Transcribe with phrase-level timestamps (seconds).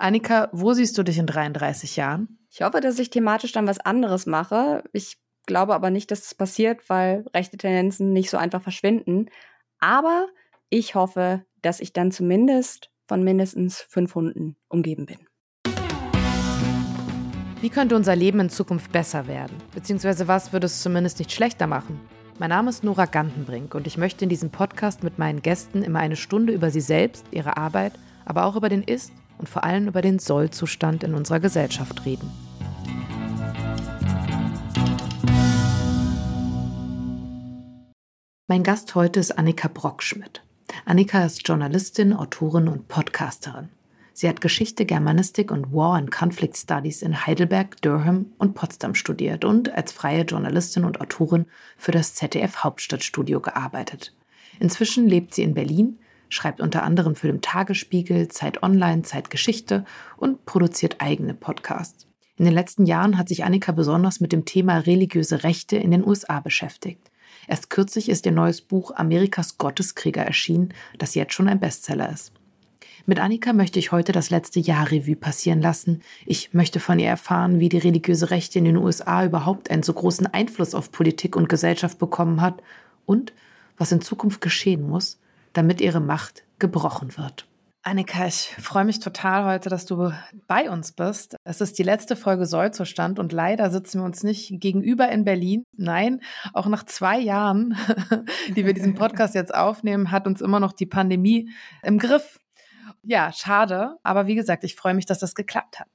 [0.00, 2.38] Annika, wo siehst du dich in 33 Jahren?
[2.50, 4.84] Ich hoffe, dass ich thematisch dann was anderes mache.
[4.92, 9.26] Ich glaube aber nicht, dass es das passiert, weil rechte Tendenzen nicht so einfach verschwinden.
[9.80, 10.28] Aber
[10.70, 15.18] ich hoffe, dass ich dann zumindest von mindestens fünf Hunden umgeben bin.
[17.60, 19.56] Wie könnte unser Leben in Zukunft besser werden?
[19.74, 22.00] Beziehungsweise was würde es zumindest nicht schlechter machen?
[22.38, 25.98] Mein Name ist Nora Gantenbrink und ich möchte in diesem Podcast mit meinen Gästen immer
[25.98, 27.94] eine Stunde über sie selbst, ihre Arbeit,
[28.24, 32.30] aber auch über den Ist- und vor allem über den Sollzustand in unserer Gesellschaft reden.
[38.46, 40.42] Mein Gast heute ist Annika Brockschmidt.
[40.84, 43.68] Annika ist Journalistin, Autorin und Podcasterin.
[44.14, 49.44] Sie hat Geschichte, Germanistik und War and Conflict Studies in Heidelberg, Durham und Potsdam studiert
[49.44, 51.46] und als freie Journalistin und Autorin
[51.76, 54.16] für das ZDF Hauptstadtstudio gearbeitet.
[54.58, 59.84] Inzwischen lebt sie in Berlin, schreibt unter anderem für den Tagesspiegel, Zeit Online, Zeit Geschichte
[60.16, 62.06] und produziert eigene Podcasts.
[62.36, 66.06] In den letzten Jahren hat sich Annika besonders mit dem Thema religiöse Rechte in den
[66.06, 67.10] USA beschäftigt.
[67.48, 72.32] Erst kürzlich ist ihr neues Buch Amerikas Gotteskrieger erschienen, das jetzt schon ein Bestseller ist.
[73.06, 76.02] Mit Annika möchte ich heute das letzte Jahr Revue passieren lassen.
[76.26, 79.94] Ich möchte von ihr erfahren, wie die religiöse Rechte in den USA überhaupt einen so
[79.94, 82.62] großen Einfluss auf Politik und Gesellschaft bekommen hat
[83.06, 83.32] und
[83.78, 85.18] was in Zukunft geschehen muss,
[85.52, 87.46] damit ihre Macht gebrochen wird.
[87.82, 90.12] Annika, ich freue mich total heute, dass du
[90.46, 91.36] bei uns bist.
[91.44, 95.64] Es ist die letzte Folge Sollzustand und leider sitzen wir uns nicht gegenüber in Berlin.
[95.74, 96.20] Nein,
[96.52, 97.78] auch nach zwei Jahren,
[98.56, 101.50] die wir diesen Podcast jetzt aufnehmen, hat uns immer noch die Pandemie
[101.82, 102.38] im Griff.
[103.04, 103.96] Ja, schade.
[104.02, 105.88] Aber wie gesagt, ich freue mich, dass das geklappt hat.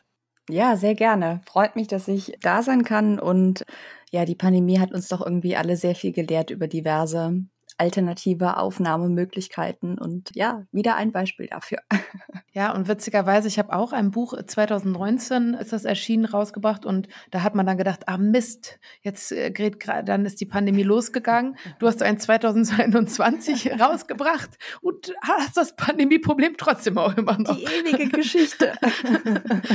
[0.49, 1.41] Ja, sehr gerne.
[1.45, 3.19] Freut mich, dass ich da sein kann.
[3.19, 3.65] Und
[4.09, 7.43] ja, die Pandemie hat uns doch irgendwie alle sehr viel gelehrt über diverse
[7.77, 11.79] alternative Aufnahmemöglichkeiten und ja, wieder ein Beispiel dafür.
[12.55, 17.41] Ja, und witzigerweise, ich habe auch ein Buch, 2019 ist das erschienen, rausgebracht und da
[17.41, 21.57] hat man dann gedacht, ah Mist, jetzt äh, gerät dann ist die Pandemie losgegangen.
[21.79, 27.57] Du hast ein 2021 rausgebracht und hast das Pandemieproblem trotzdem auch immer noch.
[27.57, 28.73] Die ewige Geschichte.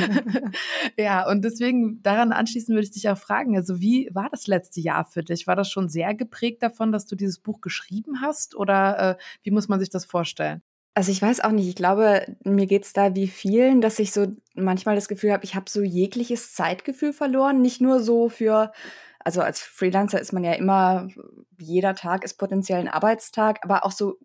[0.96, 4.80] ja, und deswegen daran anschließend würde ich dich auch fragen, also wie war das letzte
[4.80, 5.48] Jahr für dich?
[5.48, 8.54] War das schon sehr geprägt davon, dass du dieses Buch geschrieben geschrieben hast?
[8.54, 10.62] Oder äh, wie muss man sich das vorstellen?
[10.94, 14.12] Also ich weiß auch nicht, ich glaube, mir geht es da wie vielen, dass ich
[14.12, 17.62] so manchmal das Gefühl habe, ich habe so jegliches Zeitgefühl verloren.
[17.62, 18.72] Nicht nur so für,
[19.20, 21.08] also als Freelancer ist man ja immer,
[21.56, 24.18] jeder Tag ist potenziell ein Arbeitstag, aber auch so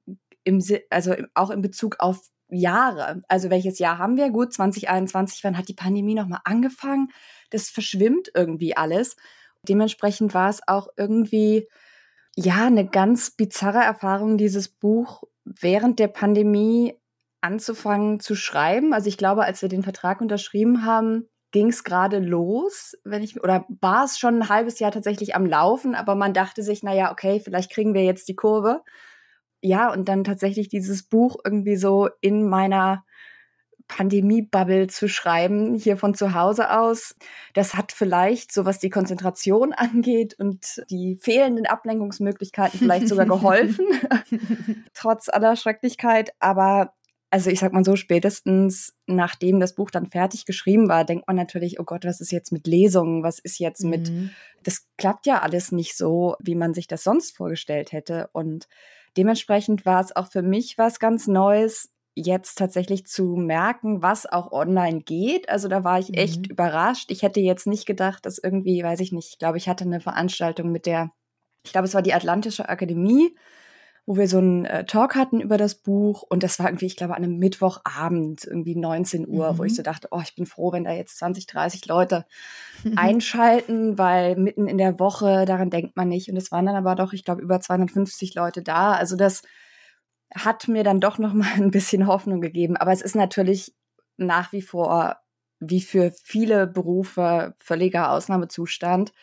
[0.44, 2.19] im, also auch in Bezug auf
[2.50, 3.22] Jahre.
[3.28, 4.31] Also welches Jahr haben wir?
[4.31, 7.09] Gut, 2021, wann hat die Pandemie nochmal angefangen?
[7.52, 9.16] Das verschwimmt irgendwie alles.
[9.68, 11.68] Dementsprechend war es auch irgendwie
[12.36, 17.00] ja, eine ganz bizarre Erfahrung, dieses Buch während der Pandemie
[17.42, 18.94] anzufangen zu schreiben.
[18.94, 23.42] Also ich glaube, als wir den Vertrag unterschrieben haben, ging es gerade los, wenn ich
[23.44, 26.94] oder war es schon ein halbes Jahr tatsächlich am Laufen, aber man dachte sich, na
[26.94, 28.82] ja, okay, vielleicht kriegen wir jetzt die Kurve.
[29.62, 33.06] Ja, und dann tatsächlich dieses Buch irgendwie so in meiner
[33.96, 37.16] Pandemie-Bubble zu schreiben, hier von zu Hause aus.
[37.54, 43.86] Das hat vielleicht, so was die Konzentration angeht und die fehlenden Ablenkungsmöglichkeiten, vielleicht sogar geholfen,
[44.94, 46.34] trotz aller Schrecklichkeit.
[46.40, 46.94] Aber
[47.30, 51.36] also ich sag mal so, spätestens nachdem das Buch dann fertig geschrieben war, denkt man
[51.36, 53.24] natürlich, oh Gott, was ist jetzt mit Lesungen?
[53.24, 54.32] Was ist jetzt mit, mhm.
[54.64, 58.30] das klappt ja alles nicht so, wie man sich das sonst vorgestellt hätte.
[58.34, 58.68] Und
[59.18, 64.51] dementsprechend war es auch für mich was ganz Neues, jetzt tatsächlich zu merken, was auch
[64.51, 65.50] online geht.
[65.50, 66.51] Also da war ich echt mhm.
[66.51, 67.09] überrascht.
[67.12, 70.00] Ich hätte jetzt nicht gedacht, dass irgendwie, weiß ich nicht, ich glaube, ich hatte eine
[70.00, 71.12] Veranstaltung mit der,
[71.63, 73.35] ich glaube, es war die Atlantische Akademie,
[74.06, 76.97] wo wir so einen äh, Talk hatten über das Buch und das war irgendwie, ich
[76.97, 79.57] glaube, an einem Mittwochabend, irgendwie 19 Uhr, mhm.
[79.57, 79.78] wo ich mhm.
[79.78, 82.25] so dachte, oh, ich bin froh, wenn da jetzt 20, 30 Leute
[82.96, 86.29] einschalten, weil mitten in der Woche, daran denkt man nicht.
[86.29, 88.91] Und es waren dann aber doch, ich glaube, über 250 Leute da.
[88.91, 89.41] Also das
[90.34, 92.78] hat mir dann doch noch mal ein bisschen Hoffnung gegeben.
[92.78, 93.74] Aber es ist natürlich
[94.18, 95.18] nach wie vor,
[95.60, 99.14] wie für viele Berufe, völliger Ausnahmezustand.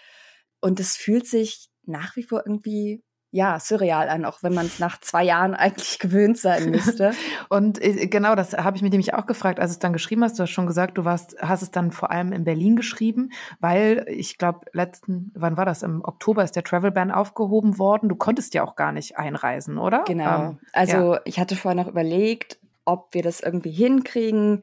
[0.61, 4.81] Und es fühlt sich nach wie vor irgendwie ja, surreal an, auch wenn man es
[4.81, 7.13] nach zwei Jahren eigentlich gewöhnt sein müsste.
[7.49, 10.25] und äh, genau, das habe ich mich nämlich auch gefragt, als du es dann geschrieben
[10.25, 10.39] hast.
[10.39, 13.31] Du hast schon gesagt, du warst, hast es dann vor allem in Berlin geschrieben,
[13.61, 15.83] weil ich glaube, letzten, wann war das?
[15.83, 18.09] Im Oktober ist der Travel Ban aufgehoben worden.
[18.09, 20.03] Du konntest ja auch gar nicht einreisen, oder?
[20.07, 20.51] Genau.
[20.51, 21.21] Ähm, also ja.
[21.25, 24.63] ich hatte vorher noch überlegt, ob wir das irgendwie hinkriegen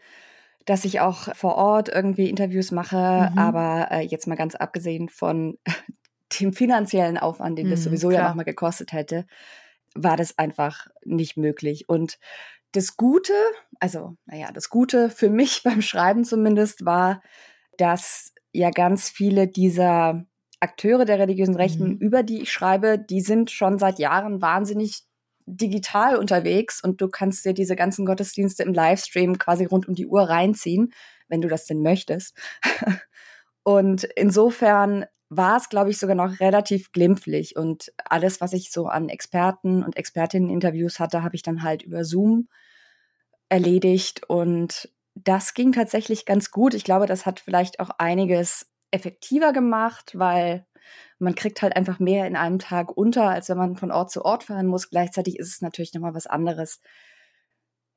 [0.65, 3.37] dass ich auch vor Ort irgendwie Interviews mache, mhm.
[3.37, 5.57] aber äh, jetzt mal ganz abgesehen von
[6.39, 8.21] dem finanziellen Aufwand, den das mhm, sowieso klar.
[8.21, 9.25] ja nochmal gekostet hätte,
[9.95, 11.87] war das einfach nicht möglich.
[11.87, 12.19] Und
[12.71, 13.33] das Gute,
[13.79, 17.21] also naja, das Gute für mich beim Schreiben zumindest war,
[17.77, 20.25] dass ja ganz viele dieser
[20.59, 21.97] Akteure der religiösen Rechten, mhm.
[21.97, 25.03] über die ich schreibe, die sind schon seit Jahren wahnsinnig
[25.45, 30.07] digital unterwegs und du kannst dir diese ganzen Gottesdienste im Livestream quasi rund um die
[30.07, 30.93] Uhr reinziehen,
[31.29, 32.37] wenn du das denn möchtest.
[33.67, 38.87] und insofern war es, glaube ich, sogar noch relativ glimpflich und alles, was ich so
[38.87, 42.47] an Experten und Expertinnen-Interviews hatte, habe ich dann halt über Zoom
[43.49, 46.75] erledigt und das ging tatsächlich ganz gut.
[46.75, 50.65] Ich glaube, das hat vielleicht auch einiges effektiver gemacht, weil
[51.19, 54.23] man kriegt halt einfach mehr in einem Tag unter, als wenn man von Ort zu
[54.23, 54.89] Ort fahren muss.
[54.89, 56.79] Gleichzeitig ist es natürlich nochmal was anderes,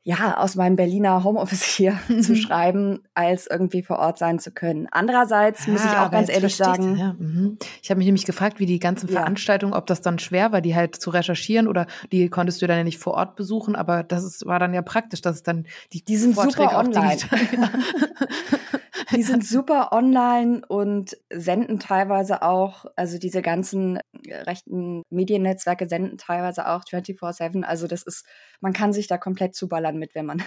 [0.03, 4.89] ja, aus meinem Berliner Homeoffice hier zu schreiben, als irgendwie vor Ort sein zu können.
[4.91, 6.97] Andererseits ja, muss ich auch ganz ehrlich sagen.
[6.97, 7.59] Ja, mhm.
[7.83, 10.75] Ich habe mich nämlich gefragt, wie die ganzen Veranstaltungen, ob das dann schwer war, die
[10.75, 14.25] halt zu recherchieren oder die konntest du dann ja nicht vor Ort besuchen, aber das
[14.25, 17.19] ist, war dann ja praktisch, dass es dann die, die sind Vorträge super online.
[19.17, 23.99] Die sind super online und senden teilweise auch, also diese ganzen
[24.29, 27.63] rechten Mediennetzwerke senden teilweise auch 24-7.
[27.63, 28.25] Also das ist,
[28.61, 30.43] man kann sich da komplett zuballern mit, wenn man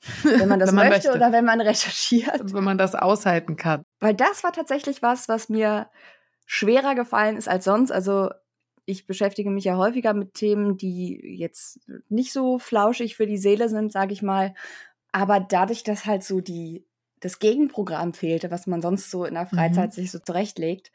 [0.22, 2.52] wenn man das wenn man möchte, möchte, oder wenn man recherchiert.
[2.52, 3.82] Wenn man das aushalten kann.
[4.00, 5.88] Weil das war tatsächlich was, was mir
[6.44, 7.90] schwerer gefallen ist als sonst.
[7.90, 8.30] Also
[8.84, 13.68] ich beschäftige mich ja häufiger mit Themen, die jetzt nicht so flauschig für die Seele
[13.68, 14.54] sind, sage ich mal.
[15.12, 16.86] Aber dadurch, dass halt so die
[17.20, 19.92] das Gegenprogramm fehlte, was man sonst so in der Freizeit mhm.
[19.92, 20.92] sich so zurechtlegt.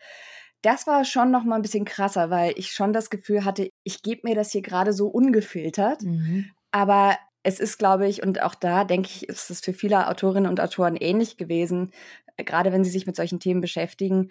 [0.62, 4.04] Das war schon noch mal ein bisschen krasser, weil ich schon das Gefühl hatte, ich
[4.04, 6.04] gebe mir das hier gerade so ungefiltert.
[6.04, 6.52] Mhm.
[6.72, 10.50] Aber es ist, glaube ich, und auch da denke ich, ist es für viele Autorinnen
[10.50, 11.92] und Autoren ähnlich gewesen,
[12.38, 14.30] äh, gerade wenn sie sich mit solchen Themen beschäftigen,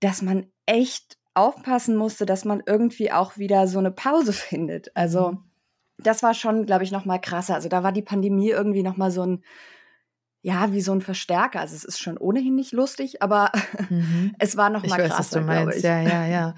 [0.00, 4.94] dass man echt aufpassen musste, dass man irgendwie auch wieder so eine Pause findet.
[4.96, 5.44] Also mhm.
[5.98, 7.54] das war schon, glaube ich, noch mal krasser.
[7.54, 9.44] Also da war die Pandemie irgendwie noch mal so ein
[10.46, 11.58] ja, wie so ein Verstärker.
[11.58, 13.50] Also es ist schon ohnehin nicht lustig, aber
[13.90, 14.32] mhm.
[14.38, 15.82] es war noch mal ich krasser, weiß, was du meinst.
[15.82, 16.54] Ja, ja, ja.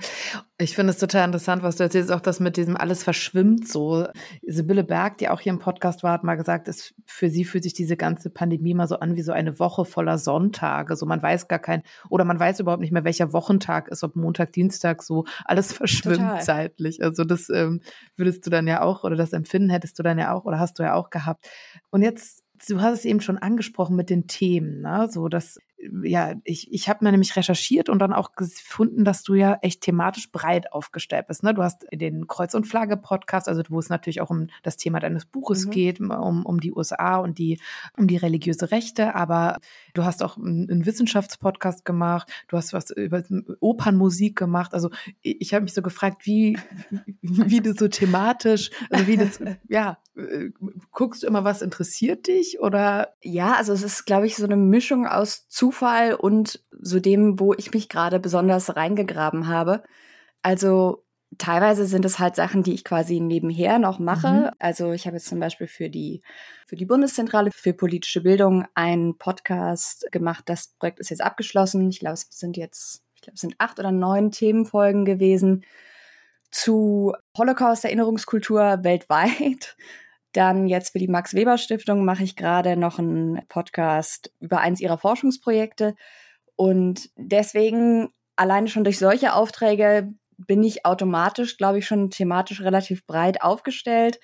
[0.59, 4.07] Ich finde es total interessant, was du erzählst, auch das mit diesem alles verschwimmt so.
[4.47, 7.65] Sibylle Berg, die auch hier im Podcast war, hat mal gesagt, ist für sie fühlt
[7.65, 10.95] sich diese ganze Pandemie mal so an wie so eine Woche voller Sonntage.
[10.95, 14.17] So man weiß gar kein oder man weiß überhaupt nicht mehr, welcher Wochentag ist, ob
[14.17, 16.43] Montag, Dienstag, so alles verschwimmt total.
[16.43, 17.03] zeitlich.
[17.03, 17.81] Also das ähm,
[18.17, 20.79] würdest du dann ja auch oder das Empfinden hättest du dann ja auch oder hast
[20.79, 21.49] du ja auch gehabt.
[21.89, 25.09] Und jetzt du hast es eben schon angesprochen mit den Themen, ne?
[25.11, 25.59] So dass
[26.03, 29.83] ja, ich, ich habe mir nämlich recherchiert und dann auch gefunden, dass du ja echt
[29.83, 31.45] thematisch breit aufgestellt bist.
[31.45, 31.55] Ne?
[31.55, 35.25] Du hast den Kreuz- und Flagge-Podcast, also wo es natürlich auch um das Thema deines
[35.25, 35.71] Buches mhm.
[35.71, 37.61] geht, um, um die USA und die,
[37.97, 39.59] um die religiöse Rechte, aber
[39.99, 43.23] du hast auch einen, Wissenschaftspodcast gemacht, du hast was über
[43.59, 44.73] Opernmusik gemacht.
[44.73, 44.91] Also
[45.23, 46.57] ich, habe mich so gefragt, wie,
[47.21, 50.51] wie du so thematisch, also wie das, ja, äh,
[50.93, 53.15] guckst du immer, was interessiert dich oder?
[53.23, 57.53] Ja, also es ist, glaube ich, so eine Mischung aus Zufall und so dem, wo
[57.55, 59.83] ich mich gerade besonders reingegraben habe.
[60.43, 61.05] Also
[61.37, 64.29] teilweise sind es halt Sachen, die ich quasi nebenher noch mache.
[64.29, 64.51] Mhm.
[64.59, 66.23] Also ich habe jetzt zum Beispiel für die,
[66.67, 70.45] für die Bundeszentrale für politische Bildung einen Podcast gemacht.
[70.47, 71.91] Das Projekt ist jetzt abgeschlossen.
[71.91, 75.65] Ich glaube, es sind jetzt, ich glaube, es sind acht oder neun Themenfolgen gewesen
[76.51, 79.77] zu Holocaust-Erinnerungskultur weltweit.
[80.33, 84.81] Dann jetzt für die Max Weber Stiftung mache ich gerade noch einen Podcast über eins
[84.81, 85.95] ihrer Forschungsprojekte.
[86.55, 93.07] Und deswegen alleine schon durch solche Aufträge bin ich automatisch, glaube ich, schon thematisch relativ
[93.07, 94.21] breit aufgestellt.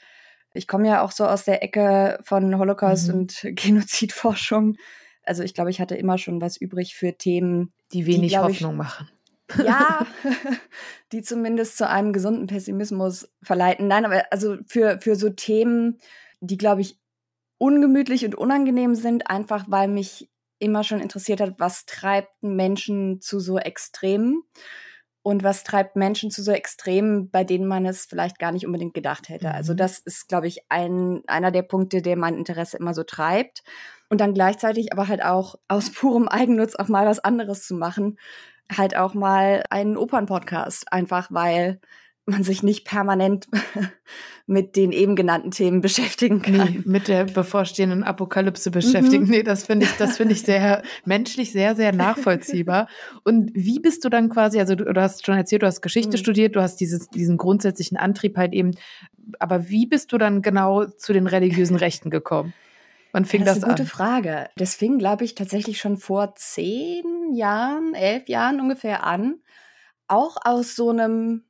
[0.54, 3.14] Ich komme ja auch so aus der Ecke von Holocaust mhm.
[3.14, 4.76] und Genozidforschung.
[5.24, 8.72] Also ich glaube, ich hatte immer schon was übrig für Themen, die wenig die, Hoffnung
[8.72, 9.10] ich, machen
[9.62, 10.06] ja,
[11.12, 13.88] die zumindest zu einem gesunden Pessimismus verleiten.
[13.88, 15.98] Nein, aber also für, für so Themen,
[16.40, 16.98] die, glaube ich,
[17.58, 23.40] ungemütlich und unangenehm sind, einfach weil mich immer schon interessiert hat, was treibt Menschen zu
[23.40, 24.42] so Extremen
[25.24, 28.94] und was treibt Menschen zu so Extremen, bei denen man es vielleicht gar nicht unbedingt
[28.94, 29.48] gedacht hätte.
[29.48, 29.64] Also mhm.
[29.64, 33.62] Also das ist, glaube ich, ein, einer der Punkte, der mein Interesse immer so treibt.
[34.10, 38.18] Und dann gleichzeitig aber halt auch aus purem Eigennutz auch mal was anderes zu machen
[38.72, 41.80] halt auch mal einen Opernpodcast, einfach weil
[42.26, 43.48] man sich nicht permanent
[44.46, 46.54] mit den eben genannten Themen beschäftigen kann.
[46.54, 49.24] Nee, mit der bevorstehenden Apokalypse beschäftigen.
[49.24, 49.30] Mhm.
[49.30, 52.88] Nee, das finde ich, das finde ich sehr menschlich sehr, sehr nachvollziehbar.
[53.24, 56.16] Und wie bist du dann quasi, also du, du hast schon erzählt, du hast Geschichte
[56.16, 56.20] mhm.
[56.20, 58.72] studiert, du hast dieses, diesen grundsätzlichen Antrieb halt eben,
[59.38, 62.52] aber wie bist du dann genau zu den religiösen Rechten gekommen?
[63.14, 64.50] Wann fing das, das ist eine gute Frage.
[64.56, 69.36] Das fing, glaube ich, tatsächlich schon vor zehn Jahren, elf Jahren ungefähr an.
[70.08, 71.44] Auch aus so einem,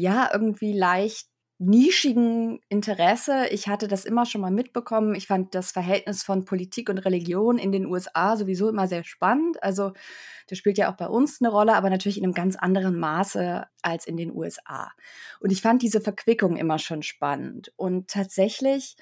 [0.00, 1.26] ja, irgendwie leicht
[1.58, 3.46] nischigen Interesse.
[3.50, 5.14] Ich hatte das immer schon mal mitbekommen.
[5.14, 9.62] Ich fand das Verhältnis von Politik und Religion in den USA sowieso immer sehr spannend.
[9.62, 9.92] Also
[10.48, 13.64] das spielt ja auch bei uns eine Rolle, aber natürlich in einem ganz anderen Maße
[13.80, 14.92] als in den USA.
[15.40, 17.72] Und ich fand diese Verquickung immer schon spannend.
[17.76, 18.96] Und tatsächlich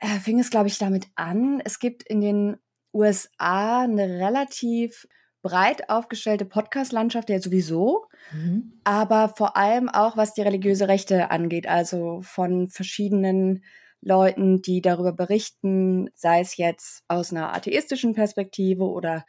[0.00, 1.60] äh, fing es, glaube ich, damit an.
[1.62, 2.56] Es gibt in den
[2.94, 5.06] USA eine relativ
[5.42, 8.72] breit aufgestellte Podcast-Landschaft ja sowieso, mhm.
[8.84, 13.62] aber vor allem auch was die religiöse Rechte angeht, also von verschiedenen
[14.02, 19.24] Leuten, die darüber berichten, sei es jetzt aus einer atheistischen Perspektive oder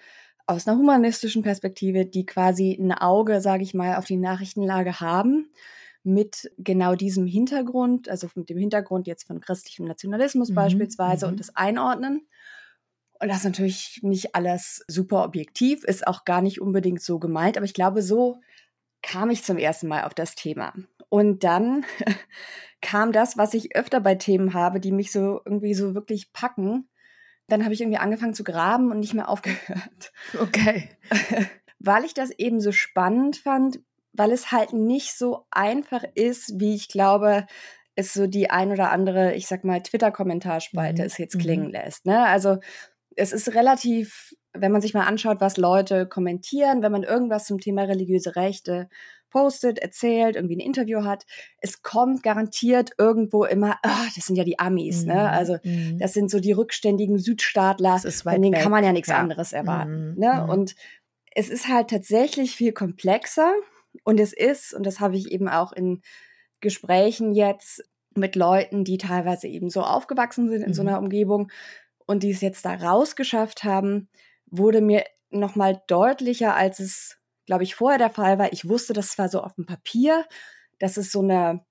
[0.48, 5.50] aus einer humanistischen Perspektive, die quasi ein Auge, sage ich mal, auf die Nachrichtenlage haben
[6.04, 10.56] mit genau diesem Hintergrund, also mit dem Hintergrund jetzt von christlichem Nationalismus mhm.
[10.56, 11.34] beispielsweise mhm.
[11.34, 12.28] und das Einordnen.
[13.22, 17.56] Und das ist natürlich nicht alles super objektiv, ist auch gar nicht unbedingt so gemeint,
[17.56, 18.42] aber ich glaube, so
[19.04, 20.74] kam ich zum ersten Mal auf das Thema.
[21.10, 21.86] Und dann
[22.82, 26.90] kam das, was ich öfter bei Themen habe, die mich so irgendwie so wirklich packen.
[27.48, 30.12] Dann habe ich irgendwie angefangen zu graben und nicht mehr aufgehört.
[30.40, 30.90] Okay.
[31.80, 33.80] Weil ich das eben so spannend fand,
[34.14, 37.48] weil es halt nicht so einfach ist, wie ich glaube,
[37.96, 41.06] es so die ein oder andere, ich sag mal, Twitter-Kommentarspalte mhm.
[41.06, 41.72] es jetzt klingen mhm.
[41.72, 42.06] lässt.
[42.06, 42.26] Ne?
[42.26, 42.58] Also
[43.16, 47.60] es ist relativ, wenn man sich mal anschaut, was Leute kommentieren, wenn man irgendwas zum
[47.60, 48.90] Thema religiöse Rechte
[49.30, 51.26] postet, erzählt, irgendwie ein Interview hat,
[51.60, 55.14] es kommt garantiert irgendwo immer, oh, das sind ja die Amis, ne?
[55.14, 55.20] mhm.
[55.20, 55.32] ne?
[55.32, 55.98] Also mhm.
[56.00, 58.62] das sind so die rückständigen Südstaatler, von denen weg.
[58.62, 59.18] kann man ja nichts ja.
[59.18, 60.12] anderes erwarten.
[60.12, 60.20] Mhm.
[60.20, 60.42] Ne?
[60.44, 60.50] Mhm.
[60.50, 60.76] Und
[61.34, 63.54] es ist halt tatsächlich viel komplexer
[64.04, 66.02] und es ist, und das habe ich eben auch in
[66.60, 71.50] Gesprächen jetzt mit Leuten, die teilweise eben so aufgewachsen sind in so einer Umgebung,
[72.12, 74.10] und die es jetzt da rausgeschafft haben,
[74.48, 78.52] wurde mir nochmal deutlicher, als es, glaube ich, vorher der Fall war.
[78.52, 80.26] Ich wusste, das war so auf dem Papier,
[80.78, 81.66] dass es so eine,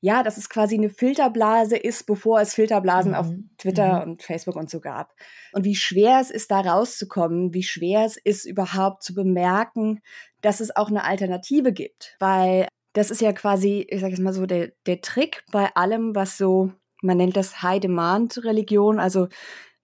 [0.00, 3.16] ja, dass es quasi eine Filterblase ist, bevor es Filterblasen mhm.
[3.16, 3.28] auf
[3.58, 4.10] Twitter mhm.
[4.10, 5.14] und Facebook und so gab.
[5.52, 10.00] Und wie schwer es ist, da rauszukommen, wie schwer es ist, überhaupt zu bemerken,
[10.42, 12.16] dass es auch eine Alternative gibt.
[12.18, 16.14] Weil das ist ja quasi, ich sage jetzt mal so, der, der Trick bei allem,
[16.14, 19.28] was so, man nennt das High-Demand-Religion, also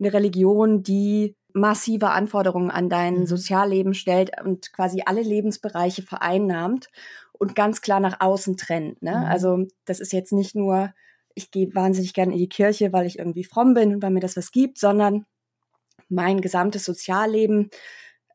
[0.03, 3.27] eine Religion, die massive Anforderungen an dein mhm.
[3.27, 6.89] Sozialleben stellt und quasi alle Lebensbereiche vereinnahmt
[7.33, 9.03] und ganz klar nach außen trennt.
[9.03, 9.17] Ne?
[9.17, 9.25] Mhm.
[9.25, 10.93] Also das ist jetzt nicht nur,
[11.35, 14.21] ich gehe wahnsinnig gerne in die Kirche, weil ich irgendwie fromm bin und weil mir
[14.21, 15.27] das was gibt, sondern
[16.09, 17.71] mein gesamtes Sozialleben,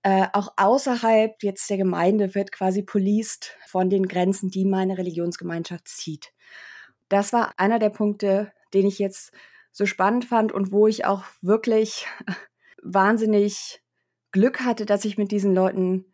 [0.03, 5.87] äh, auch außerhalb jetzt der Gemeinde, wird quasi policed von den Grenzen, die meine Religionsgemeinschaft
[5.87, 6.33] zieht.
[7.09, 9.31] Das war einer der Punkte, den ich jetzt
[9.77, 12.07] so spannend fand und wo ich auch wirklich
[12.81, 13.79] wahnsinnig
[14.31, 16.05] Glück hatte, dass ich mit diesen Leuten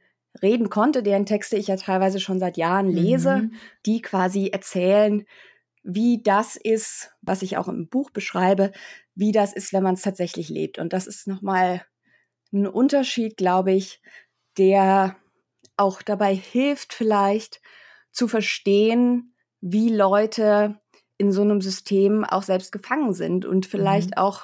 [0.41, 3.53] reden konnte, deren Texte ich ja teilweise schon seit Jahren lese, mhm.
[3.85, 5.25] die quasi erzählen,
[5.81, 8.73] wie das ist, was ich auch im Buch beschreibe,
[9.15, 10.77] wie das ist, wenn man es tatsächlich lebt.
[10.77, 11.85] Und das ist nochmal
[12.51, 14.01] ein Unterschied, glaube ich,
[14.57, 15.15] der
[15.77, 17.61] auch dabei hilft, vielleicht
[18.11, 20.81] zu verstehen, wie Leute
[21.17, 24.17] in so einem System auch selbst gefangen sind und vielleicht mhm.
[24.17, 24.41] auch,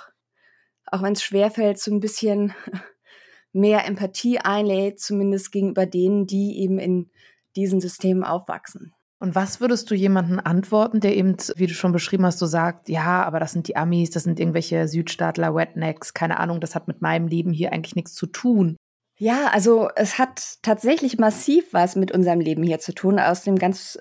[0.86, 2.54] auch wenn es schwerfällt, so ein bisschen
[3.54, 7.10] mehr Empathie einlädt, zumindest gegenüber denen, die eben in
[7.56, 8.94] diesen Systemen aufwachsen.
[9.22, 12.88] Und was würdest du jemanden antworten, der eben, wie du schon beschrieben hast, so sagt,
[12.88, 16.88] ja, aber das sind die Amis, das sind irgendwelche Südstaatler, Wetnecks, keine Ahnung, das hat
[16.88, 18.78] mit meinem Leben hier eigentlich nichts zu tun.
[19.22, 23.58] Ja, also es hat tatsächlich massiv was mit unserem Leben hier zu tun, aus dem
[23.58, 24.00] ganz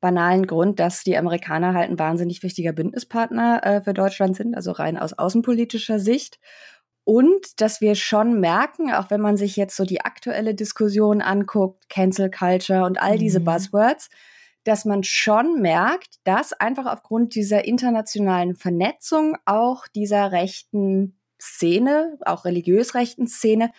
[0.00, 4.70] banalen Grund, dass die Amerikaner halt ein wahnsinnig wichtiger Bündnispartner äh, für Deutschland sind, also
[4.70, 6.38] rein aus außenpolitischer Sicht.
[7.02, 11.88] Und dass wir schon merken, auch wenn man sich jetzt so die aktuelle Diskussion anguckt,
[11.88, 13.46] Cancel Culture und all diese mhm.
[13.46, 14.08] Buzzwords,
[14.62, 22.44] dass man schon merkt, dass einfach aufgrund dieser internationalen Vernetzung auch dieser rechten Szene, auch
[22.44, 23.72] religiös rechten Szene,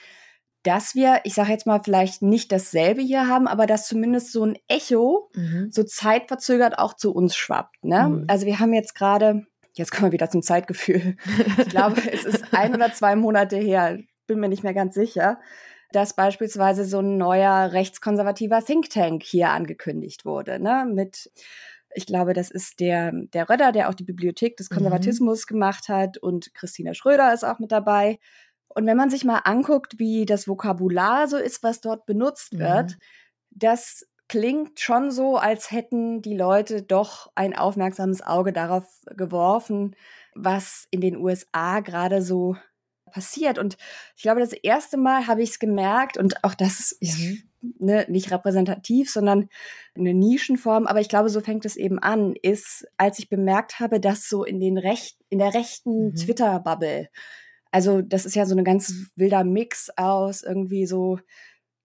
[0.63, 4.46] dass wir, ich sage jetzt mal, vielleicht nicht dasselbe hier haben, aber dass zumindest so
[4.46, 5.70] ein Echo mhm.
[5.72, 7.84] so zeitverzögert auch zu uns schwappt.
[7.84, 8.08] Ne?
[8.08, 8.25] Mhm.
[8.27, 11.18] Also wir haben jetzt gerade, jetzt kommen wir wieder zum Zeitgefühl.
[11.58, 15.39] ich glaube, es ist ein oder zwei Monate her, bin mir nicht mehr ganz sicher,
[15.91, 20.86] dass beispielsweise so ein neuer rechtskonservativer Think Tank hier angekündigt wurde, ne?
[20.89, 21.32] Mit
[21.94, 24.75] ich glaube, das ist der, der Röder, der auch die Bibliothek des mhm.
[24.75, 25.53] Konservatismus mhm.
[25.53, 28.20] gemacht hat und Christina Schröder ist auch mit dabei.
[28.75, 32.91] Und wenn man sich mal anguckt, wie das Vokabular so ist, was dort benutzt wird,
[32.91, 32.97] mhm.
[33.51, 38.85] das klingt schon so, als hätten die Leute doch ein aufmerksames Auge darauf
[39.17, 39.93] geworfen,
[40.35, 42.55] was in den USA gerade so
[43.11, 43.59] passiert.
[43.59, 43.75] Und
[44.15, 47.43] ich glaube, das erste Mal habe ich es gemerkt und auch das ist, mhm.
[47.79, 49.49] ne, nicht repräsentativ, sondern
[49.95, 50.87] eine Nischenform.
[50.87, 54.45] Aber ich glaube, so fängt es eben an, ist, als ich bemerkt habe, dass so
[54.45, 56.15] in den Recht, in der rechten mhm.
[56.15, 57.09] Twitter-Bubble,
[57.71, 61.19] also das ist ja so ein ganz wilder Mix aus irgendwie so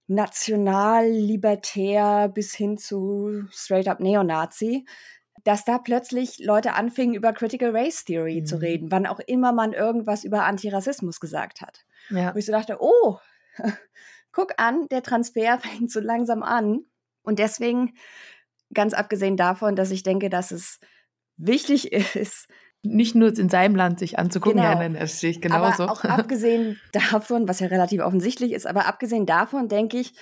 [0.09, 4.87] national, libertär bis hin zu straight up Neonazi,
[5.45, 8.47] dass da plötzlich Leute anfingen, über Critical Race Theory mhm.
[8.47, 11.85] zu reden, wann auch immer man irgendwas über Antirassismus gesagt hat.
[12.11, 12.35] Ja.
[12.35, 13.19] Wo ich so dachte, oh,
[14.33, 16.81] guck an, der Transfer fängt so langsam an.
[17.23, 17.95] Und deswegen,
[18.73, 20.81] ganz abgesehen davon, dass ich denke, dass es
[21.37, 22.49] wichtig ist,
[22.95, 24.81] nicht nur in seinem Land sich anzugucken, genau.
[24.81, 25.85] ja, das sehe ich genauso.
[25.85, 30.15] Aber auch abgesehen davon, was ja relativ offensichtlich ist, aber abgesehen davon denke ich,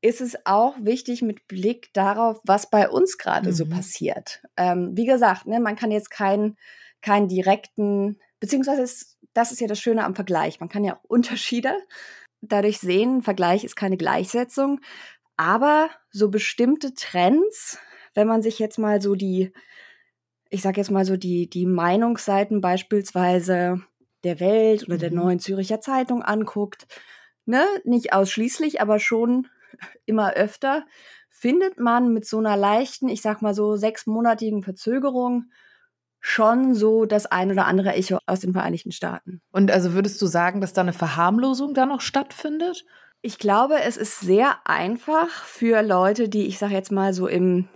[0.00, 3.54] ist es auch wichtig mit Blick darauf, was bei uns gerade mhm.
[3.54, 4.42] so passiert.
[4.56, 6.56] Ähm, wie gesagt, ne, man kann jetzt keinen
[7.02, 10.60] keinen direkten, beziehungsweise ist, das ist ja das Schöne am Vergleich.
[10.60, 11.72] Man kann ja auch Unterschiede
[12.40, 13.22] dadurch sehen.
[13.22, 14.80] Vergleich ist keine Gleichsetzung,
[15.36, 17.78] aber so bestimmte Trends,
[18.14, 19.52] wenn man sich jetzt mal so die
[20.50, 23.82] ich sage jetzt mal so, die, die Meinungsseiten beispielsweise
[24.24, 25.00] der Welt oder mhm.
[25.00, 26.86] der Neuen Züricher Zeitung anguckt,
[27.44, 29.46] ne, nicht ausschließlich, aber schon
[30.06, 30.84] immer öfter,
[31.30, 35.50] findet man mit so einer leichten, ich sag mal so sechsmonatigen Verzögerung
[36.20, 39.40] schon so das ein oder andere Echo aus den Vereinigten Staaten.
[39.52, 42.84] Und also würdest du sagen, dass da eine Verharmlosung da noch stattfindet?
[43.22, 47.68] Ich glaube, es ist sehr einfach für Leute, die, ich sage jetzt mal so im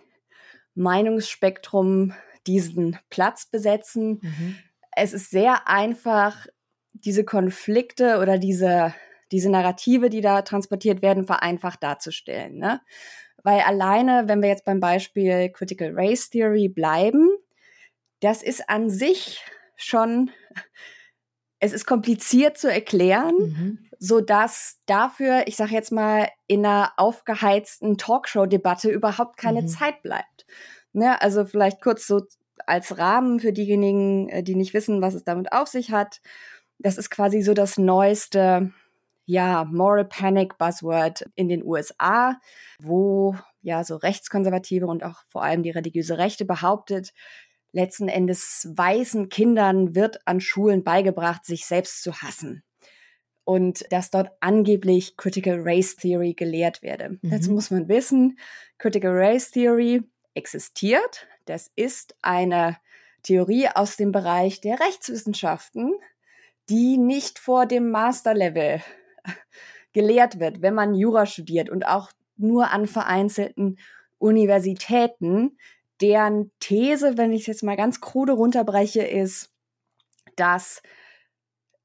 [0.74, 2.14] Meinungsspektrum
[2.46, 4.20] diesen Platz besetzen.
[4.22, 4.56] Mhm.
[4.94, 6.46] Es ist sehr einfach,
[6.92, 8.94] diese Konflikte oder diese,
[9.30, 12.58] diese Narrative, die da transportiert werden, vereinfacht darzustellen.
[12.58, 12.80] Ne?
[13.42, 17.28] Weil alleine, wenn wir jetzt beim Beispiel Critical Race Theory bleiben,
[18.20, 19.42] das ist an sich
[19.76, 20.30] schon,
[21.58, 23.78] es ist kompliziert zu erklären, mhm.
[23.98, 29.68] so dass dafür, ich sage jetzt mal, in einer aufgeheizten Talkshow-Debatte überhaupt keine mhm.
[29.68, 30.46] Zeit bleibt.
[30.92, 32.22] Ne, also vielleicht kurz so
[32.66, 36.20] als Rahmen für diejenigen, äh, die nicht wissen, was es damit auf sich hat.
[36.78, 38.72] Das ist quasi so das neueste,
[39.24, 42.38] ja, Moral Panic Buzzword in den USA,
[42.78, 47.12] wo ja so Rechtskonservative und auch vor allem die religiöse Rechte behauptet,
[47.72, 52.62] letzten Endes weißen Kindern wird an Schulen beigebracht, sich selbst zu hassen
[53.44, 57.18] und dass dort angeblich Critical Race Theory gelehrt werde.
[57.22, 57.30] Mhm.
[57.30, 58.38] Dazu muss man wissen,
[58.78, 60.02] Critical Race Theory
[60.34, 61.26] existiert.
[61.44, 62.76] Das ist eine
[63.22, 65.94] Theorie aus dem Bereich der Rechtswissenschaften,
[66.68, 68.82] die nicht vor dem Masterlevel
[69.92, 73.78] gelehrt wird, wenn man Jura studiert und auch nur an vereinzelten
[74.18, 75.58] Universitäten,
[76.00, 79.52] deren These, wenn ich es jetzt mal ganz krude runterbreche, ist,
[80.36, 80.82] dass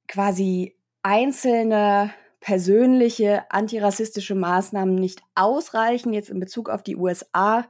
[0.07, 7.67] quasi einzelne persönliche antirassistische Maßnahmen nicht ausreichen, jetzt in Bezug auf die USA,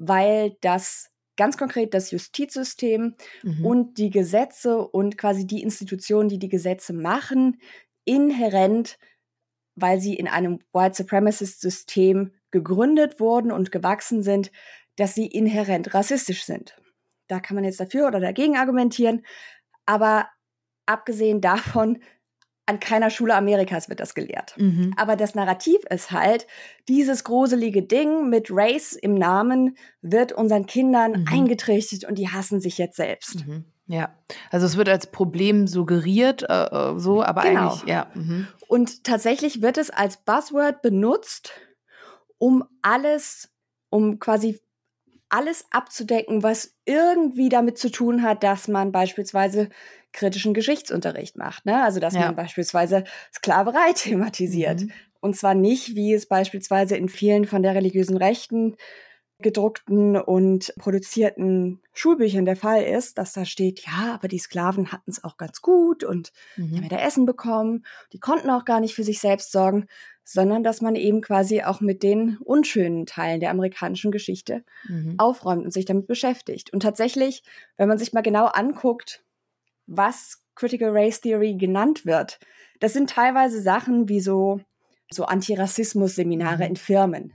[0.00, 3.66] weil das ganz konkret das Justizsystem mhm.
[3.66, 7.60] und die Gesetze und quasi die Institutionen, die die Gesetze machen,
[8.06, 8.98] inhärent,
[9.74, 14.50] weil sie in einem White Supremacist-System gegründet wurden und gewachsen sind,
[14.96, 16.76] dass sie inhärent rassistisch sind.
[17.28, 19.24] Da kann man jetzt dafür oder dagegen argumentieren,
[19.84, 20.28] aber
[20.86, 22.02] abgesehen davon
[22.70, 24.54] an keiner Schule Amerikas wird das gelehrt.
[24.56, 24.94] Mhm.
[24.96, 26.46] Aber das Narrativ ist halt,
[26.88, 31.26] dieses gruselige Ding mit Race im Namen wird unseren Kindern mhm.
[31.28, 33.46] eingetrichtert und die hassen sich jetzt selbst.
[33.46, 33.64] Mhm.
[33.86, 34.14] Ja,
[34.52, 37.72] also es wird als Problem suggeriert, äh, äh so, aber genau.
[37.72, 38.06] eigentlich, ja.
[38.14, 38.46] Mhm.
[38.68, 41.50] Und tatsächlich wird es als Buzzword benutzt,
[42.38, 43.52] um alles,
[43.90, 44.60] um quasi
[45.30, 49.68] alles abzudecken, was irgendwie damit zu tun hat, dass man beispielsweise
[50.12, 51.66] kritischen Geschichtsunterricht macht.
[51.66, 51.82] Ne?
[51.82, 52.20] Also dass ja.
[52.20, 54.82] man beispielsweise Sklaverei thematisiert.
[54.82, 54.92] Mhm.
[55.20, 58.76] Und zwar nicht, wie es beispielsweise in vielen von der religiösen Rechten
[59.42, 65.10] gedruckten und produzierten Schulbüchern der Fall ist, dass da steht, ja, aber die Sklaven hatten
[65.10, 66.68] es auch ganz gut und mhm.
[66.68, 69.86] die haben ja da Essen bekommen, die konnten auch gar nicht für sich selbst sorgen,
[70.24, 75.16] sondern dass man eben quasi auch mit den unschönen Teilen der amerikanischen Geschichte mhm.
[75.18, 76.72] aufräumt und sich damit beschäftigt.
[76.72, 77.42] Und tatsächlich,
[77.76, 79.24] wenn man sich mal genau anguckt,
[79.86, 82.38] was Critical Race Theory genannt wird,
[82.78, 84.60] das sind teilweise Sachen wie so,
[85.10, 86.70] so Antirassismus-Seminare mhm.
[86.70, 87.32] in Firmen.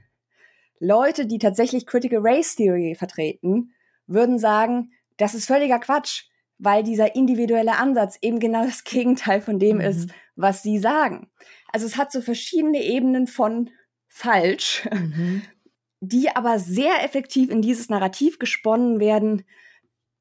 [0.80, 3.74] Leute, die tatsächlich Critical Race Theory vertreten,
[4.08, 6.26] würden sagen, das ist völliger Quatsch,
[6.58, 9.84] weil dieser individuelle Ansatz eben genau das Gegenteil von dem mhm.
[9.84, 11.30] ist, was sie sagen.
[11.72, 13.70] Also es hat so verschiedene Ebenen von
[14.08, 15.42] falsch, mhm.
[16.00, 19.44] die aber sehr effektiv in dieses Narrativ gesponnen werden,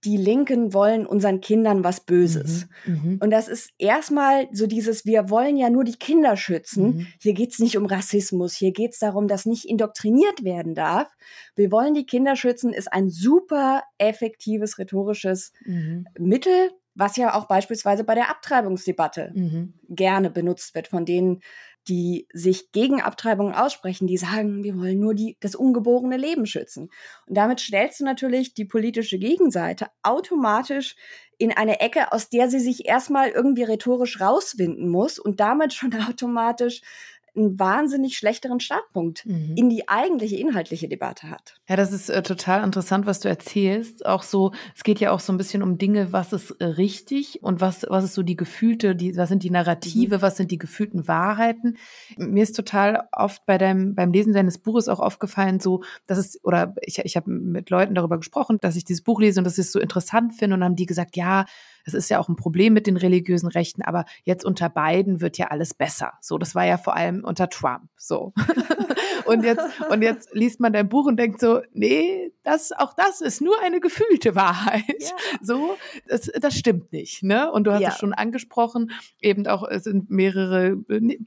[0.05, 2.67] die Linken wollen unseren Kindern was Böses.
[2.85, 3.19] Mhm, mhm.
[3.21, 6.85] Und das ist erstmal so dieses, wir wollen ja nur die Kinder schützen.
[6.85, 7.07] Mhm.
[7.21, 11.09] Hier geht's nicht um Rassismus, hier geht's darum, dass nicht indoktriniert werden darf.
[11.57, 16.07] Wir wollen die Kinder schützen, ist ein super effektives rhetorisches mhm.
[16.19, 19.75] Mittel, was ja auch beispielsweise bei der Abtreibungsdebatte mhm.
[19.89, 21.41] gerne benutzt wird von denen,
[21.89, 26.91] die sich gegen Abtreibung aussprechen, die sagen, wir wollen nur die, das ungeborene Leben schützen.
[27.27, 30.97] Und damit stellst du natürlich die politische Gegenseite automatisch
[31.39, 35.95] in eine Ecke, aus der sie sich erstmal irgendwie rhetorisch rauswinden muss und damit schon
[36.09, 36.83] automatisch
[37.37, 39.55] einen wahnsinnig schlechteren Startpunkt mhm.
[39.57, 41.55] in die eigentliche inhaltliche Debatte hat.
[41.69, 44.07] Ja, das ist äh, total interessant, was du erzählst.
[44.07, 47.43] Auch so, es geht ja auch so ein bisschen um Dinge, was ist äh, richtig
[47.43, 50.23] und was, was ist so die gefühlte, die, was sind die Narrative, mhm.
[50.23, 51.77] was sind die gefühlten Wahrheiten.
[52.17, 56.43] Mir ist total oft bei deinem, beim Lesen deines Buches auch aufgefallen, so, dass es,
[56.45, 59.59] oder ich, ich habe mit Leuten darüber gesprochen, dass ich dieses Buch lese und dass
[59.59, 61.47] ich es so interessant finde und haben die gesagt, ja,
[61.85, 65.39] das ist ja auch ein Problem mit den religiösen Rechten, aber jetzt unter Biden wird
[65.39, 66.15] ja alles besser.
[66.21, 67.89] So, das war ja vor allem unter Trump.
[67.97, 68.33] So.
[69.27, 69.61] und jetzt,
[69.91, 73.61] und jetzt liest man dein Buch und denkt so, nee, das, auch das ist nur
[73.63, 74.85] eine gefühlte Wahrheit.
[74.99, 75.11] Ja.
[75.41, 75.77] So,
[76.09, 77.51] das, das stimmt nicht, ne?
[77.51, 77.89] Und du hast ja.
[77.89, 80.77] es schon angesprochen, eben auch, es sind mehrere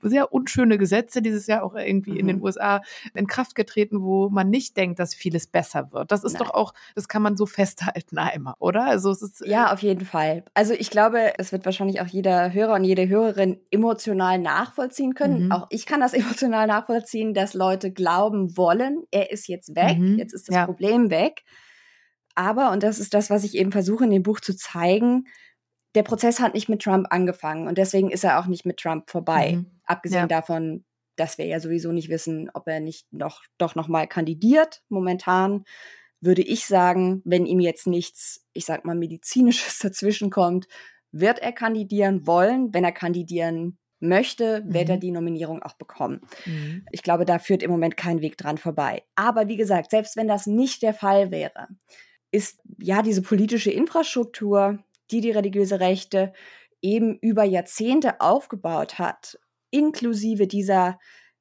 [0.02, 2.18] sehr unschöne Gesetze dieses Jahr auch irgendwie mhm.
[2.18, 2.44] in den mhm.
[2.44, 2.82] USA
[3.14, 6.12] in Kraft getreten, wo man nicht denkt, dass vieles besser wird.
[6.12, 6.44] Das ist Nein.
[6.44, 8.86] doch auch, das kann man so festhalten einmal, oder?
[8.86, 9.44] Also es ist.
[9.46, 10.44] Ja, auf jeden Fall.
[10.54, 15.46] Also ich glaube, es wird wahrscheinlich auch jeder Hörer und jede Hörerin emotional nachvollziehen können.
[15.46, 15.52] Mhm.
[15.52, 20.18] Auch ich kann das emotional nachvollziehen, dass Leute glauben wollen, er ist jetzt weg, mhm.
[20.18, 20.66] jetzt ist das ja.
[20.66, 21.44] Problem weg.
[22.36, 25.26] Aber, und das ist das, was ich eben versuche in dem Buch zu zeigen,
[25.96, 29.10] der Prozess hat nicht mit Trump angefangen und deswegen ist er auch nicht mit Trump
[29.10, 29.54] vorbei.
[29.54, 29.80] Mhm.
[29.86, 30.28] Abgesehen ja.
[30.28, 34.84] davon, dass wir ja sowieso nicht wissen, ob er nicht noch doch noch mal kandidiert
[34.90, 35.64] momentan
[36.22, 40.68] würde ich sagen, wenn ihm jetzt nichts, ich sag mal, medizinisches dazwischen kommt,
[41.12, 42.74] wird er kandidieren wollen.
[42.74, 44.92] Wenn er kandidieren möchte, wird mhm.
[44.92, 46.22] er die Nominierung auch bekommen.
[46.46, 46.86] Mhm.
[46.92, 49.04] Ich glaube, da führt im Moment kein Weg dran vorbei.
[49.16, 51.68] Aber wie gesagt, selbst wenn das nicht der Fall wäre,
[52.32, 54.80] ist ja diese politische Infrastruktur,
[55.12, 56.34] die die religiöse Rechte
[56.82, 59.40] eben über Jahrzehnte aufgebaut hat,
[59.72, 61.00] inklusive dieser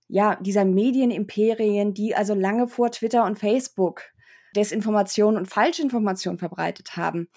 [0.09, 4.05] ja, dieser Medienimperien, die also lange vor Twitter und Facebook
[4.55, 7.29] Desinformation und Falschinformation verbreitet haben,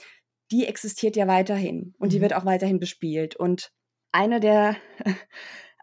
[0.51, 2.11] die existiert ja weiterhin und mhm.
[2.11, 3.35] die wird auch weiterhin bespielt.
[3.35, 3.71] Und
[4.11, 4.75] einer der,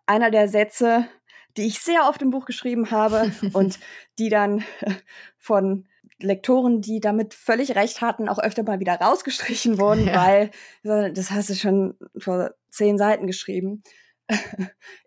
[0.07, 1.09] einer der Sätze,
[1.57, 3.79] die ich sehr oft im Buch geschrieben habe und
[4.19, 4.65] die dann
[5.39, 5.87] von
[6.19, 10.51] Lektoren, die damit völlig recht hatten, auch öfter mal wieder rausgestrichen wurden, ja.
[10.83, 13.83] weil, das hast du schon vor zehn Seiten geschrieben,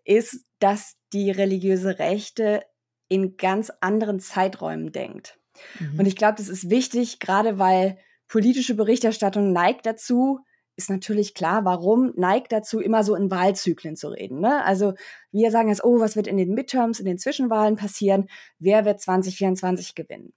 [0.03, 2.63] ist, dass die religiöse Rechte
[3.07, 5.39] in ganz anderen Zeiträumen denkt.
[5.79, 5.99] Mhm.
[5.99, 10.39] Und ich glaube, das ist wichtig, gerade weil politische Berichterstattung neigt dazu,
[10.79, 14.39] ist natürlich klar, warum neigt dazu, immer so in Wahlzyklen zu reden.
[14.39, 14.63] Ne?
[14.63, 14.93] Also
[15.33, 18.29] wir sagen jetzt, oh, was wird in den Midterms, in den Zwischenwahlen passieren?
[18.59, 20.31] Wer wird 2024 gewinnen?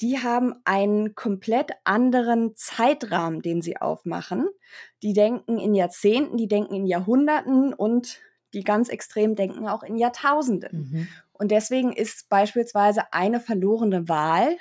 [0.00, 4.48] Die haben einen komplett anderen Zeitrahmen, den sie aufmachen.
[5.02, 8.22] Die denken in Jahrzehnten, die denken in Jahrhunderten und
[8.54, 10.88] die ganz extrem denken auch in Jahrtausenden.
[10.90, 11.08] Mhm.
[11.32, 14.56] Und deswegen ist beispielsweise eine verlorene Wahl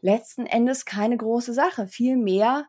[0.00, 1.86] letzten Endes keine große Sache.
[1.86, 2.64] Vielmehr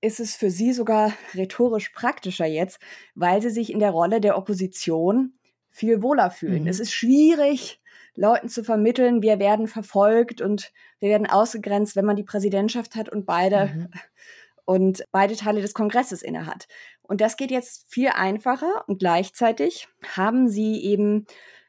[0.00, 2.80] ist es für sie sogar rhetorisch praktischer jetzt,
[3.14, 5.34] weil sie sich in der Rolle der Opposition
[5.70, 6.62] viel wohler fühlen.
[6.62, 6.68] Mhm.
[6.68, 7.80] Es ist schwierig,
[8.14, 13.08] Leuten zu vermitteln, wir werden verfolgt und wir werden ausgegrenzt, wenn man die Präsidentschaft hat
[13.10, 13.88] und beide mhm.
[14.64, 16.66] und beide Teile des Kongresses innehat.
[17.02, 21.26] Und das geht jetzt viel einfacher und gleichzeitig haben sie eben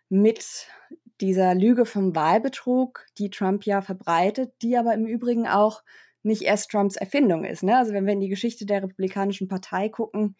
[0.10, 0.68] mit
[1.22, 5.84] dieser Lüge vom Wahlbetrug, die Trump ja verbreitet, die aber im Übrigen auch
[6.28, 7.63] nicht erst Trumps Erfindung ist.
[7.63, 7.78] Ne?
[7.78, 10.36] Also wenn wir in die Geschichte der Republikanischen Partei gucken,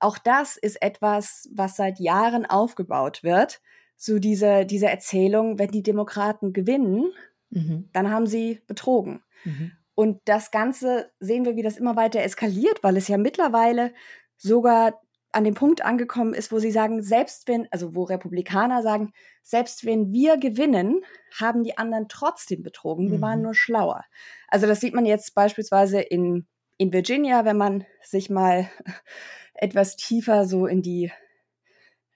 [0.00, 3.60] auch das ist etwas, was seit Jahren aufgebaut wird.
[3.96, 7.12] So diese, diese Erzählung, wenn die Demokraten gewinnen,
[7.50, 7.88] mhm.
[7.92, 9.22] dann haben sie betrogen.
[9.44, 9.72] Mhm.
[9.94, 13.94] Und das Ganze sehen wir, wie das immer weiter eskaliert, weil es ja mittlerweile
[14.36, 15.00] sogar
[15.34, 19.84] an dem Punkt angekommen ist, wo sie sagen, selbst wenn, also wo Republikaner sagen, selbst
[19.84, 21.02] wenn wir gewinnen,
[21.38, 23.10] haben die anderen trotzdem betrogen.
[23.10, 23.22] Wir mhm.
[23.22, 24.04] waren nur schlauer.
[24.48, 26.46] Also das sieht man jetzt beispielsweise in,
[26.78, 28.70] in Virginia, wenn man sich mal
[29.54, 31.10] etwas tiefer so in die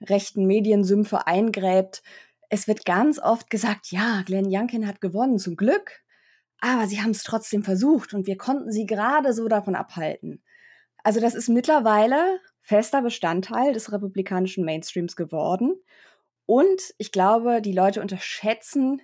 [0.01, 2.01] rechten Mediensümpfe eingräbt.
[2.49, 6.01] Es wird ganz oft gesagt, ja, Glenn Youngkin hat gewonnen, zum Glück.
[6.61, 10.41] Aber sie haben es trotzdem versucht und wir konnten sie gerade so davon abhalten.
[11.03, 15.73] Also das ist mittlerweile fester Bestandteil des republikanischen Mainstreams geworden.
[16.45, 19.01] Und ich glaube, die Leute unterschätzen,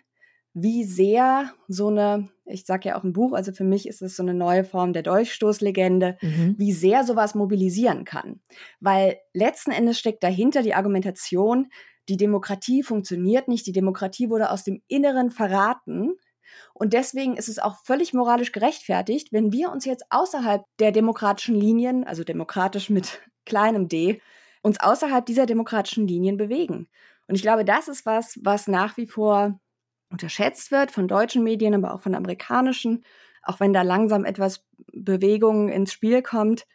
[0.54, 4.16] wie sehr so eine, ich sage ja auch im Buch, also für mich ist es
[4.16, 6.56] so eine neue Form der Dolchstoßlegende, mhm.
[6.60, 8.40] wie sehr sowas mobilisieren kann.
[8.80, 11.68] Weil letzten Endes steckt dahinter die Argumentation,
[12.08, 16.14] die Demokratie funktioniert nicht, die Demokratie wurde aus dem Inneren verraten.
[16.76, 21.56] Und deswegen ist es auch völlig moralisch gerechtfertigt, wenn wir uns jetzt außerhalb der demokratischen
[21.56, 24.22] Linien, also demokratisch mit kleinem d,
[24.62, 26.88] uns außerhalb dieser demokratischen Linien bewegen.
[27.28, 29.60] Und ich glaube, das ist was, was nach wie vor
[30.10, 33.04] unterschätzt wird von deutschen Medien, aber auch von amerikanischen,
[33.44, 36.66] auch wenn da langsam etwas Bewegung ins Spiel kommt.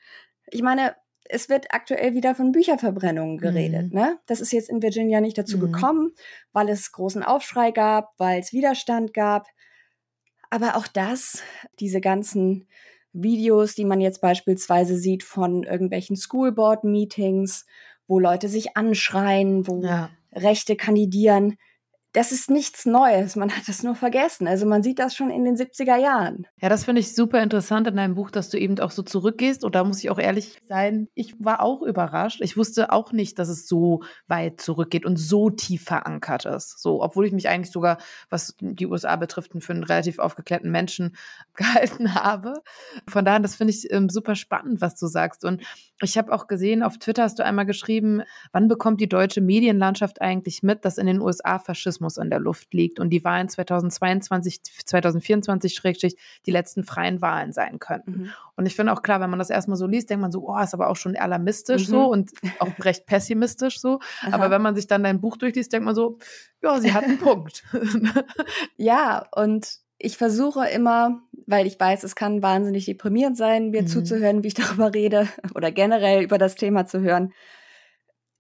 [0.50, 3.92] Ich meine, es wird aktuell wieder von Bücherverbrennungen geredet.
[3.92, 3.98] Mhm.
[3.98, 4.18] Ne?
[4.26, 5.72] Das ist jetzt in Virginia nicht dazu mhm.
[5.72, 6.12] gekommen,
[6.52, 9.46] weil es großen Aufschrei gab, weil es Widerstand gab.
[10.50, 11.42] Aber auch das,
[11.78, 12.66] diese ganzen
[13.12, 17.66] Videos, die man jetzt beispielsweise sieht von irgendwelchen Schoolboard-Meetings,
[18.07, 20.11] wo Leute sich anschreien, wo ja.
[20.33, 21.57] Rechte kandidieren,
[22.12, 24.49] das ist nichts Neues, man hat es nur vergessen.
[24.49, 26.49] Also man sieht das schon in den 70er Jahren.
[26.61, 29.62] Ja, das finde ich super interessant in deinem Buch, dass du eben auch so zurückgehst.
[29.62, 32.40] Und da muss ich auch ehrlich sein, ich war auch überrascht.
[32.40, 36.81] Ich wusste auch nicht, dass es so weit zurückgeht und so tief verankert ist.
[36.83, 41.16] So, obwohl ich mich eigentlich sogar, was die USA betrifft, für einen relativ aufgeklärten Menschen
[41.55, 42.55] gehalten habe.
[43.07, 45.44] Von daher, das finde ich ähm, super spannend, was du sagst.
[45.44, 45.62] Und
[46.03, 50.20] ich habe auch gesehen, auf Twitter hast du einmal geschrieben, wann bekommt die deutsche Medienlandschaft
[50.20, 54.63] eigentlich mit, dass in den USA Faschismus in der Luft liegt und die Wahlen 2022,
[54.63, 58.11] 2024 schrägstrich die letzten freien Wahlen sein könnten.
[58.11, 58.31] Mhm.
[58.57, 60.59] Und ich finde auch klar, wenn man das erstmal so liest, denkt man so, oh,
[60.59, 61.93] ist aber auch schon alarmistisch mhm.
[61.93, 64.01] so und auch recht pessimistisch so.
[64.23, 64.33] Aha.
[64.33, 66.19] Aber wenn man sich dann dein Buch durchliest, denkt man so,
[66.63, 67.65] ja, sie hat einen Punkt.
[68.77, 73.87] ja, und ich versuche immer, weil ich weiß, es kann wahnsinnig deprimierend sein, mir mhm.
[73.87, 77.33] zuzuhören, wie ich darüber rede oder generell über das Thema zu hören.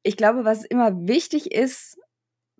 [0.02, 1.99] Ich glaube, was immer wichtig ist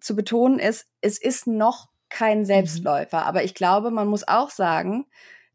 [0.01, 2.45] zu betonen, ist, es ist noch kein mhm.
[2.45, 3.21] Selbstläufer.
[3.21, 3.27] Mhm.
[3.27, 5.07] Aber ich glaube, man muss auch sagen,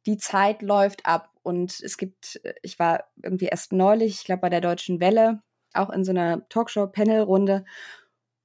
[0.06, 1.32] die Zeit läuft ab.
[1.44, 5.90] Und es gibt, ich war irgendwie erst neulich, ich glaube, bei der Deutschen Welle, auch
[5.92, 7.66] in so einer Talkshow-Panel-Runde.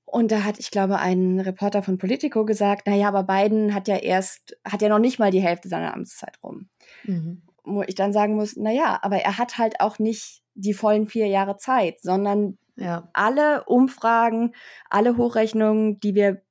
[0.04, 3.96] Und da hat, ich glaube, ein Reporter von Politico gesagt, naja, aber Biden hat ja
[3.96, 6.68] erst, hat ja noch nicht mal die Hälfte seiner Amtszeit rum.
[7.04, 7.42] Mhm.
[7.64, 11.28] Wo ich dann sagen muss, naja, aber er hat halt auch nicht die vollen vier
[11.28, 13.08] Jahre Zeit, sondern ja.
[13.12, 14.54] alle Umfragen,
[14.88, 16.42] alle Hochrechnungen, die wir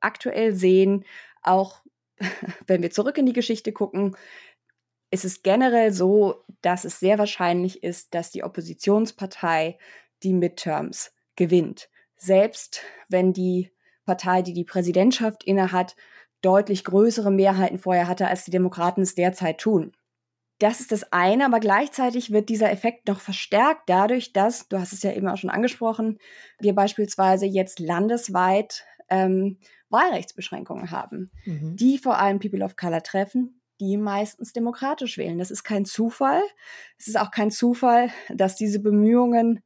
[0.00, 1.04] aktuell sehen,
[1.42, 1.82] auch
[2.66, 4.16] wenn wir zurück in die Geschichte gucken,
[5.10, 9.78] ist es generell so, dass es sehr wahrscheinlich ist, dass die Oppositionspartei
[10.22, 11.90] die Midterms gewinnt
[12.22, 13.70] selbst wenn die
[14.04, 15.96] Partei, die die Präsidentschaft innehat,
[16.40, 19.92] deutlich größere Mehrheiten vorher hatte, als die Demokraten es derzeit tun.
[20.58, 24.92] Das ist das eine, aber gleichzeitig wird dieser Effekt noch verstärkt dadurch, dass, du hast
[24.92, 26.18] es ja eben auch schon angesprochen,
[26.60, 29.58] wir beispielsweise jetzt landesweit ähm,
[29.90, 31.76] Wahlrechtsbeschränkungen haben, mhm.
[31.76, 35.38] die vor allem People of Color treffen, die meistens demokratisch wählen.
[35.38, 36.42] Das ist kein Zufall.
[36.98, 39.60] Es ist auch kein Zufall, dass diese Bemühungen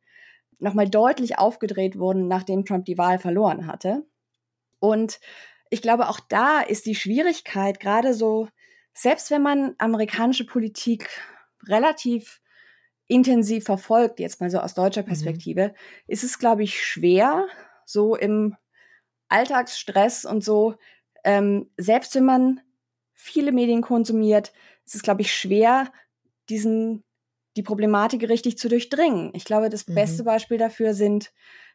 [0.59, 4.07] nochmal deutlich aufgedreht wurden, nachdem Trump die Wahl verloren hatte.
[4.79, 5.21] Und
[5.71, 8.49] ich glaube, auch da ist die Schwierigkeit, gerade so,
[8.97, 11.09] selbst wenn man amerikanische Politik
[11.69, 12.41] relativ
[13.07, 15.07] intensiv verfolgt, jetzt mal so aus deutscher mhm.
[15.07, 15.75] Perspektive, mhm.
[16.09, 17.47] ist es, glaube ich, schwer,
[17.85, 18.57] so im
[19.29, 20.77] Alltagsstress und so,
[21.25, 22.61] ähm, selbst wenn man
[23.13, 24.53] viele Medien konsumiert,
[24.85, 25.93] ist es, glaube ich, schwer,
[26.49, 27.05] diesen
[27.57, 29.31] die Problematik richtig zu durchdringen.
[29.35, 29.95] Ich glaube, das mhm.
[29.95, 31.33] beste Beispiel dafür sind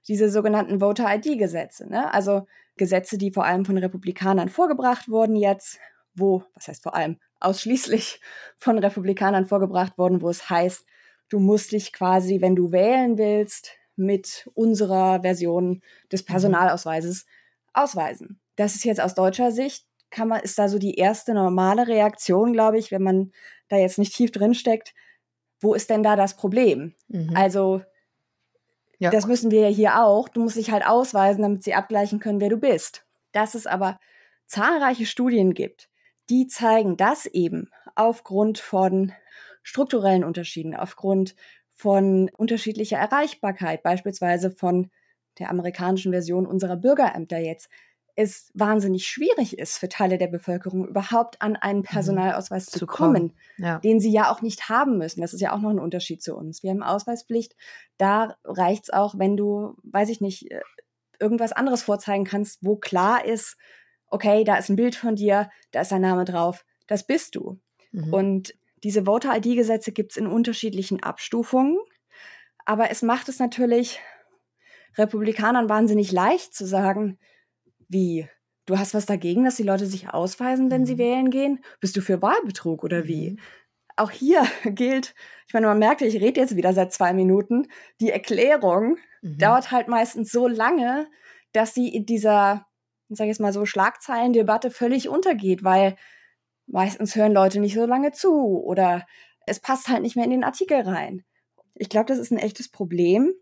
[0.08, 1.90] diese sogenannten Voter-ID-Gesetze.
[1.90, 2.14] Ne?
[2.14, 5.80] Also Gesetze, die vor allem von Republikanern vorgebracht wurden jetzt,
[6.14, 8.22] wo, was heißt vor allem, ausschließlich
[8.58, 10.86] von Republikanern vorgebracht wurden, wo es heißt,
[11.30, 16.28] du musst dich quasi, wenn du wählen willst, mit unserer Version des mhm.
[16.28, 17.26] Personalausweises
[17.74, 18.40] ausweisen.
[18.56, 22.54] Das ist jetzt aus deutscher Sicht, kann man, ist da so die erste normale Reaktion,
[22.54, 23.32] glaube ich, wenn man
[23.70, 24.94] da jetzt nicht tief drin steckt,
[25.62, 26.96] wo ist denn da das Problem?
[27.08, 27.32] Mhm.
[27.36, 27.82] Also,
[29.00, 29.10] ja.
[29.10, 30.28] das müssen wir ja hier auch.
[30.28, 33.06] Du musst dich halt ausweisen, damit sie abgleichen können, wer du bist.
[33.32, 34.00] Dass es aber
[34.48, 35.90] zahlreiche Studien gibt,
[36.32, 39.12] die zeigen, dass eben aufgrund von
[39.64, 41.36] strukturellen Unterschieden, aufgrund
[41.74, 44.90] von unterschiedlicher Erreichbarkeit, beispielsweise von
[45.40, 47.70] der amerikanischen Version unserer Bürgerämter jetzt,
[48.16, 51.84] es wahnsinnig schwierig ist für Teile der Bevölkerung überhaupt an einen mhm.
[51.84, 52.80] Personalausweis mhm.
[52.80, 53.80] zu, kommen, ja.
[53.80, 55.22] den sie ja auch nicht haben müssen.
[55.22, 56.64] Das ist ja auch noch ein Unterschied zu uns.
[56.64, 57.56] Wir haben Ausweispflicht.
[57.98, 60.62] Da reicht es auch, wenn du, weiß ich nicht, äh,
[61.20, 63.58] irgendwas anderes vorzeigen kannst, wo klar ist,
[64.12, 67.60] okay, da ist ein Bild von dir, da ist ein Name drauf, das bist du.
[67.92, 68.14] Mhm.
[68.14, 71.80] Und diese Voter-ID-Gesetze gibt es in unterschiedlichen Abstufungen,
[72.66, 74.00] aber es macht es natürlich
[74.98, 77.18] Republikanern wahnsinnig leicht zu sagen,
[77.88, 78.28] wie
[78.66, 81.00] du hast was dagegen, dass die Leute sich ausweisen, wenn sie mhm.
[81.00, 81.64] wählen gehen?
[81.80, 83.32] Bist du für Wahlbetrug oder wie?
[83.32, 83.40] Mhm.
[83.96, 85.14] Auch hier gilt,
[85.48, 87.68] ich meine, man merkt, ich rede jetzt wieder seit zwei Minuten,
[88.00, 89.38] die Erklärung mhm.
[89.38, 91.08] dauert halt meistens so lange,
[91.54, 92.68] dass sie in dieser,
[93.12, 95.98] ich sage jetzt mal so, Schlagzeilendebatte völlig untergeht, weil
[96.66, 99.06] meistens hören Leute nicht so lange zu oder
[99.46, 101.26] es passt halt nicht mehr in den Artikel rein.
[101.76, 103.34] Ich glaube, das ist ein echtes Problem.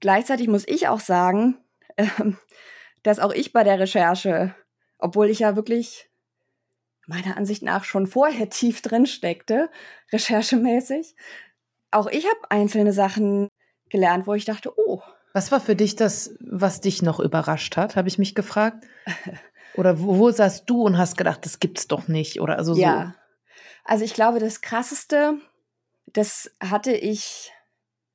[0.00, 1.58] Gleichzeitig muss ich auch sagen,
[1.96, 2.06] äh,
[3.02, 4.54] dass auch ich bei der Recherche,
[4.98, 6.08] obwohl ich ja wirklich
[7.06, 9.68] meiner Ansicht nach schon vorher tief drin steckte,
[10.10, 11.16] recherchemäßig,
[11.90, 13.48] auch ich habe einzelne Sachen
[13.90, 15.02] gelernt, wo ich dachte, oh.
[15.32, 18.84] Was war für dich das, was dich noch überrascht hat, habe ich mich gefragt?
[19.74, 22.40] Oder wo, wo saßt du und hast gedacht, das gibt's doch nicht?
[22.40, 23.14] Oder also ja.
[23.84, 25.38] Also ich glaube, das krasseste,
[26.06, 27.52] das hatte ich,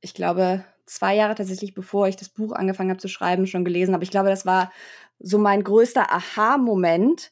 [0.01, 3.93] ich glaube, zwei Jahre tatsächlich, bevor ich das Buch angefangen habe zu schreiben, schon gelesen.
[3.93, 4.71] Aber ich glaube, das war
[5.19, 7.32] so mein größter Aha-Moment,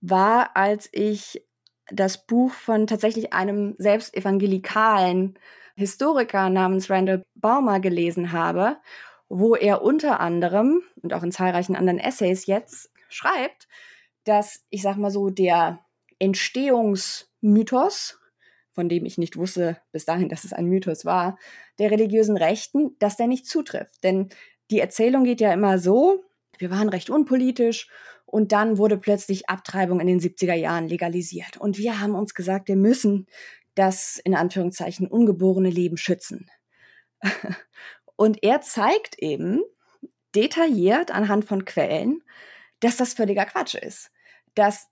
[0.00, 1.42] war, als ich
[1.90, 5.38] das Buch von tatsächlich einem selbst evangelikalen
[5.76, 8.76] Historiker namens Randall Baumer gelesen habe,
[9.28, 13.68] wo er unter anderem und auch in zahlreichen anderen Essays jetzt schreibt,
[14.24, 15.84] dass ich sag mal so der
[16.18, 18.18] Entstehungsmythos,
[18.72, 21.38] von dem ich nicht wusste bis dahin, dass es ein Mythos war,
[21.78, 24.02] der religiösen Rechten, dass der nicht zutrifft.
[24.02, 24.30] Denn
[24.70, 26.24] die Erzählung geht ja immer so,
[26.58, 27.88] wir waren recht unpolitisch
[28.26, 31.56] und dann wurde plötzlich Abtreibung in den 70er Jahren legalisiert.
[31.56, 33.26] Und wir haben uns gesagt, wir müssen
[33.74, 36.48] das in Anführungszeichen ungeborene Leben schützen.
[38.16, 39.62] Und er zeigt eben
[40.34, 42.22] detailliert anhand von Quellen,
[42.80, 44.10] dass das völliger Quatsch ist.
[44.54, 44.88] Dass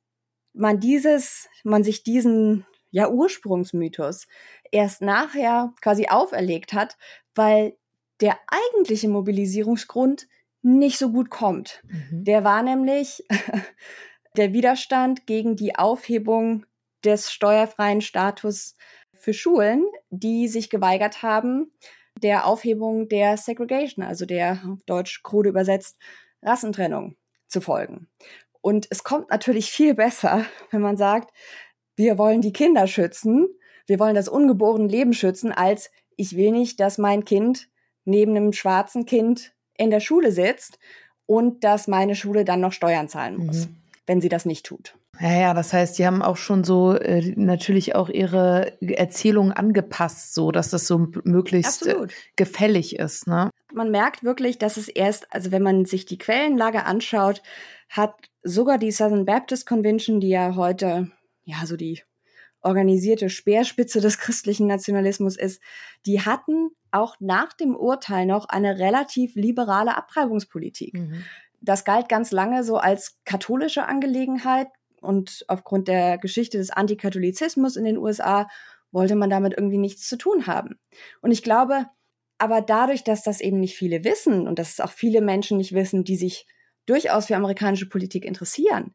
[0.53, 4.27] man dieses, man sich diesen ja Ursprungsmythos
[4.71, 6.97] erst nachher quasi auferlegt hat,
[7.35, 7.77] weil
[8.21, 10.29] der eigentliche Mobilisierungsgrund
[10.63, 11.83] nicht so gut kommt.
[11.89, 12.25] Mhm.
[12.25, 13.25] Der war nämlich
[14.37, 16.65] der Widerstand gegen die Aufhebung
[17.05, 18.77] des steuerfreien Status
[19.13, 21.73] für Schulen, die sich geweigert haben,
[22.23, 25.99] der Aufhebung der Segregation, also der auf Deutsch krude übersetzt
[26.43, 27.17] Rassentrennung
[27.49, 28.09] zu folgen.
[28.61, 31.31] Und es kommt natürlich viel besser, wenn man sagt,
[31.97, 33.49] wir wollen die Kinder schützen,
[33.87, 37.69] wir wollen das ungeborene Leben schützen, als ich will nicht, dass mein Kind
[38.05, 40.79] neben einem schwarzen Kind in der Schule sitzt
[41.27, 43.77] und dass meine Schule dann noch Steuern zahlen muss, mhm.
[44.07, 44.97] wenn sie das nicht tut.
[45.21, 50.35] Ja, ja, das heißt, die haben auch schon so äh, natürlich auch ihre Erzählung angepasst,
[50.35, 53.27] so dass das so möglichst äh, gefällig ist.
[53.27, 53.51] Ne?
[53.73, 57.43] Man merkt wirklich, dass es erst, also wenn man sich die Quellenlage anschaut,
[57.91, 61.11] hat sogar die Southern Baptist Convention, die ja heute
[61.45, 62.03] ja so die
[62.63, 65.61] organisierte Speerspitze des christlichen Nationalismus ist,
[66.07, 70.95] die hatten auch nach dem Urteil noch eine relativ liberale Abtreibungspolitik.
[70.95, 71.25] Mhm.
[71.61, 74.69] Das galt ganz lange so als katholische Angelegenheit
[75.03, 78.49] und aufgrund der Geschichte des Antikatholizismus in den USA
[78.91, 80.79] wollte man damit irgendwie nichts zu tun haben.
[81.21, 81.87] Und ich glaube,
[82.39, 85.73] aber dadurch, dass das eben nicht viele wissen und dass es auch viele Menschen nicht
[85.73, 86.47] wissen, die sich
[86.87, 88.95] durchaus für amerikanische Politik interessieren,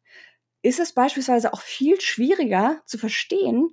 [0.61, 3.69] ist es beispielsweise auch viel schwieriger zu verstehen,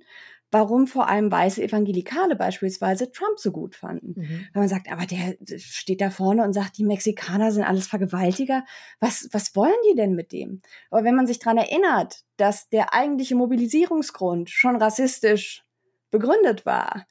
[0.51, 4.13] warum vor allem weiße Evangelikale beispielsweise Trump so gut fanden.
[4.15, 4.47] Mhm.
[4.53, 8.63] Wenn man sagt, aber der steht da vorne und sagt, die Mexikaner sind alles Vergewaltiger.
[8.99, 10.61] Was, was wollen die denn mit dem?
[10.91, 15.65] Aber wenn man sich daran erinnert, dass der eigentliche Mobilisierungsgrund schon rassistisch
[16.11, 17.05] begründet war,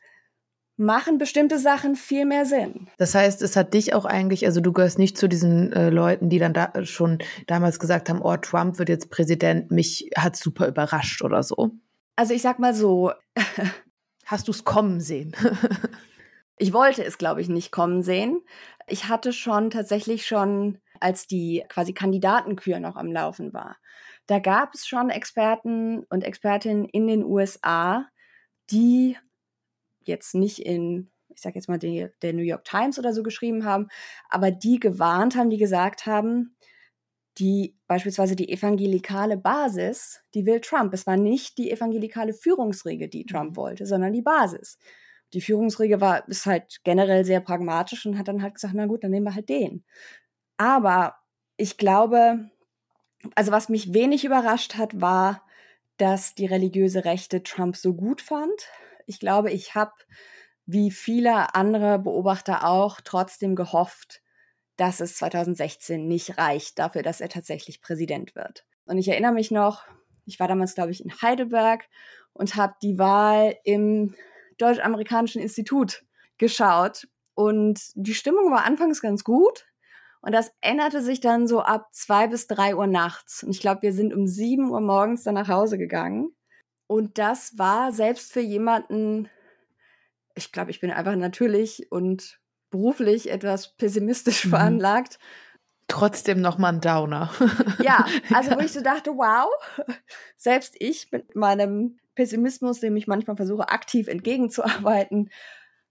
[0.76, 2.88] machen bestimmte Sachen viel mehr Sinn.
[2.98, 6.28] Das heißt, es hat dich auch eigentlich, also du gehörst nicht zu diesen äh, Leuten,
[6.28, 10.66] die dann da schon damals gesagt haben, oh, Trump wird jetzt Präsident, mich hat super
[10.66, 11.72] überrascht oder so.
[12.16, 13.12] Also ich sag mal so.
[14.26, 15.36] Hast du es kommen sehen?
[16.56, 18.40] ich wollte es, glaube ich, nicht kommen sehen.
[18.86, 23.76] Ich hatte schon tatsächlich schon, als die quasi Kandidatenkür noch am Laufen war,
[24.26, 28.06] da gab es schon Experten und Expertinnen in den USA,
[28.70, 29.18] die
[30.00, 33.66] jetzt nicht in, ich sage jetzt mal, die, der New York Times oder so geschrieben
[33.66, 33.88] haben,
[34.30, 36.56] aber die gewarnt haben, die gesagt haben,
[37.38, 40.94] die beispielsweise die evangelikale Basis, die will Trump.
[40.94, 43.56] Es war nicht die evangelikale Führungsriege, die Trump mhm.
[43.56, 44.78] wollte, sondern die Basis.
[45.32, 49.02] Die Führungsriege war ist halt generell sehr pragmatisch und hat dann halt gesagt, na gut,
[49.02, 49.84] dann nehmen wir halt den.
[50.56, 51.16] Aber
[51.56, 52.50] ich glaube,
[53.34, 55.42] also was mich wenig überrascht hat, war,
[55.96, 58.68] dass die religiöse Rechte Trump so gut fand.
[59.06, 59.92] Ich glaube, ich habe,
[60.66, 64.22] wie viele andere Beobachter auch, trotzdem gehofft,
[64.76, 68.64] dass es 2016 nicht reicht dafür, dass er tatsächlich Präsident wird.
[68.86, 69.84] Und ich erinnere mich noch,
[70.26, 71.84] ich war damals, glaube ich, in Heidelberg
[72.32, 74.14] und habe die Wahl im
[74.58, 76.04] Deutsch-Amerikanischen Institut
[76.38, 77.08] geschaut.
[77.34, 79.66] Und die Stimmung war anfangs ganz gut.
[80.20, 83.42] Und das änderte sich dann so ab zwei bis drei Uhr nachts.
[83.42, 86.34] Und ich glaube, wir sind um sieben Uhr morgens dann nach Hause gegangen.
[86.86, 89.28] Und das war selbst für jemanden,
[90.34, 92.40] ich glaube, ich bin einfach natürlich und
[92.74, 94.50] beruflich etwas pessimistisch mhm.
[94.50, 95.20] veranlagt.
[95.86, 97.30] Trotzdem nochmal ein Downer.
[97.80, 98.04] ja,
[98.34, 99.48] also wo ich so dachte, wow,
[100.36, 105.30] selbst ich mit meinem Pessimismus, dem ich manchmal versuche, aktiv entgegenzuarbeiten,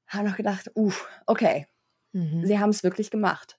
[0.08, 0.92] habe noch gedacht, uh,
[1.26, 1.68] okay,
[2.12, 2.46] mhm.
[2.46, 3.58] sie haben es wirklich gemacht.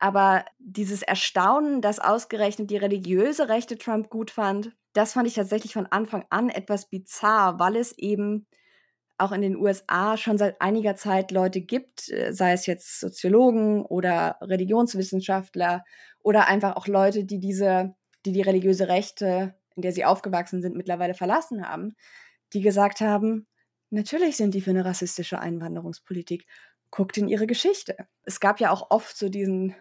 [0.00, 5.74] Aber dieses Erstaunen, dass ausgerechnet die religiöse Rechte Trump gut fand, das fand ich tatsächlich
[5.74, 8.46] von Anfang an etwas bizarr, weil es eben
[9.18, 13.84] auch in den USA schon seit einiger Zeit Leute gibt, äh, sei es jetzt Soziologen
[13.84, 15.84] oder Religionswissenschaftler
[16.22, 17.94] oder einfach auch Leute, die diese,
[18.26, 21.94] die die religiöse Rechte, in der sie aufgewachsen sind, mittlerweile verlassen haben,
[22.52, 23.46] die gesagt haben,
[23.90, 26.46] natürlich sind die für eine rassistische Einwanderungspolitik.
[26.90, 27.96] Guckt in ihre Geschichte.
[28.22, 29.74] Es gab ja auch oft so diesen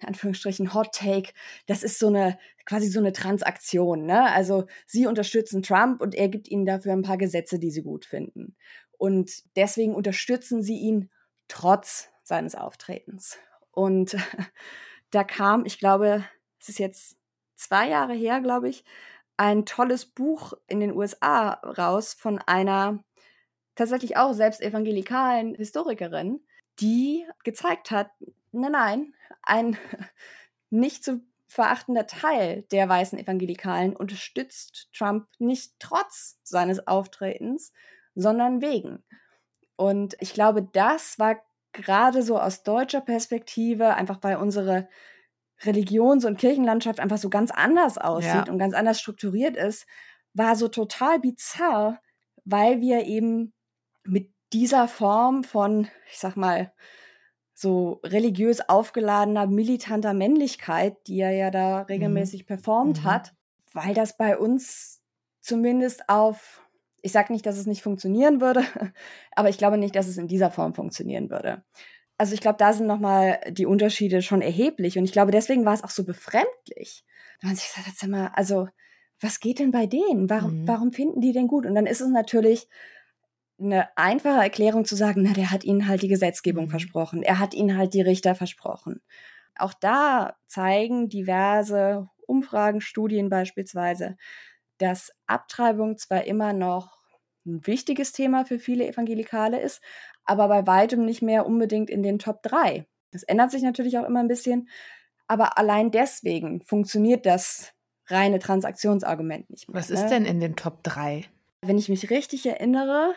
[0.00, 1.32] in Anführungsstrichen Hot Take,
[1.66, 2.38] das ist so eine
[2.68, 4.04] quasi so eine Transaktion.
[4.04, 4.30] Ne?
[4.30, 8.04] Also sie unterstützen Trump und er gibt ihnen dafür ein paar Gesetze, die sie gut
[8.04, 8.56] finden.
[8.98, 11.10] Und deswegen unterstützen sie ihn
[11.48, 13.38] trotz seines Auftretens.
[13.70, 14.16] Und
[15.10, 16.24] da kam, ich glaube,
[16.60, 17.16] es ist jetzt
[17.56, 18.84] zwei Jahre her, glaube ich,
[19.38, 23.02] ein tolles Buch in den USA raus von einer
[23.76, 26.40] tatsächlich auch selbst evangelikalen Historikerin,
[26.80, 28.10] die gezeigt hat,
[28.52, 29.76] nein, nein, ein
[30.70, 37.72] nicht zu verachtender Teil der weißen Evangelikalen unterstützt Trump nicht trotz seines Auftretens,
[38.14, 39.02] sondern wegen.
[39.76, 41.40] Und ich glaube, das war
[41.72, 44.88] gerade so aus deutscher Perspektive, einfach weil unsere
[45.62, 48.52] Religions- und Kirchenlandschaft einfach so ganz anders aussieht ja.
[48.52, 49.86] und ganz anders strukturiert ist,
[50.34, 52.00] war so total bizarr,
[52.44, 53.52] weil wir eben
[54.04, 56.72] mit dieser Form von, ich sag mal,
[57.60, 61.86] so religiös aufgeladener, militanter Männlichkeit, die er ja da mhm.
[61.86, 62.46] regelmäßig mhm.
[62.46, 63.04] performt mhm.
[63.04, 63.34] hat,
[63.72, 65.02] weil das bei uns
[65.40, 66.62] zumindest auf,
[67.02, 68.62] ich sage nicht, dass es nicht funktionieren würde,
[69.32, 71.64] aber ich glaube nicht, dass es in dieser Form funktionieren würde.
[72.16, 75.74] Also ich glaube, da sind nochmal die Unterschiede schon erheblich und ich glaube, deswegen war
[75.74, 77.04] es auch so befremdlich.
[77.40, 78.68] Wenn man sich gesagt hat, sag mal, also
[79.20, 80.30] was geht denn bei denen?
[80.30, 80.68] Warum, mhm.
[80.68, 81.66] warum finden die denn gut?
[81.66, 82.68] Und dann ist es natürlich,
[83.60, 86.70] eine einfache Erklärung zu sagen, na, der hat ihnen halt die Gesetzgebung mhm.
[86.70, 89.00] versprochen, er hat ihnen halt die Richter versprochen.
[89.56, 94.16] Auch da zeigen diverse Umfragen, Studien beispielsweise,
[94.78, 96.98] dass Abtreibung zwar immer noch
[97.44, 99.82] ein wichtiges Thema für viele Evangelikale ist,
[100.24, 102.86] aber bei weitem nicht mehr unbedingt in den Top 3.
[103.10, 104.68] Das ändert sich natürlich auch immer ein bisschen,
[105.26, 107.72] aber allein deswegen funktioniert das
[108.06, 109.78] reine Transaktionsargument nicht mehr.
[109.78, 110.08] Was ist ne?
[110.10, 111.24] denn in den Top 3?
[111.62, 113.14] Wenn ich mich richtig erinnere,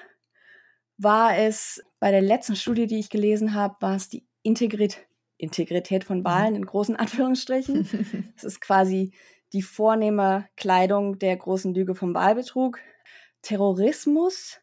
[1.03, 6.03] war es bei der letzten Studie, die ich gelesen habe, war es die Integrit Integrität
[6.03, 6.25] von mhm.
[6.25, 8.33] Wahlen in großen Anführungsstrichen.
[8.37, 9.11] Es ist quasi
[9.53, 12.79] die vornehme Kleidung der großen Lüge vom Wahlbetrug.
[13.41, 14.61] Terrorismus,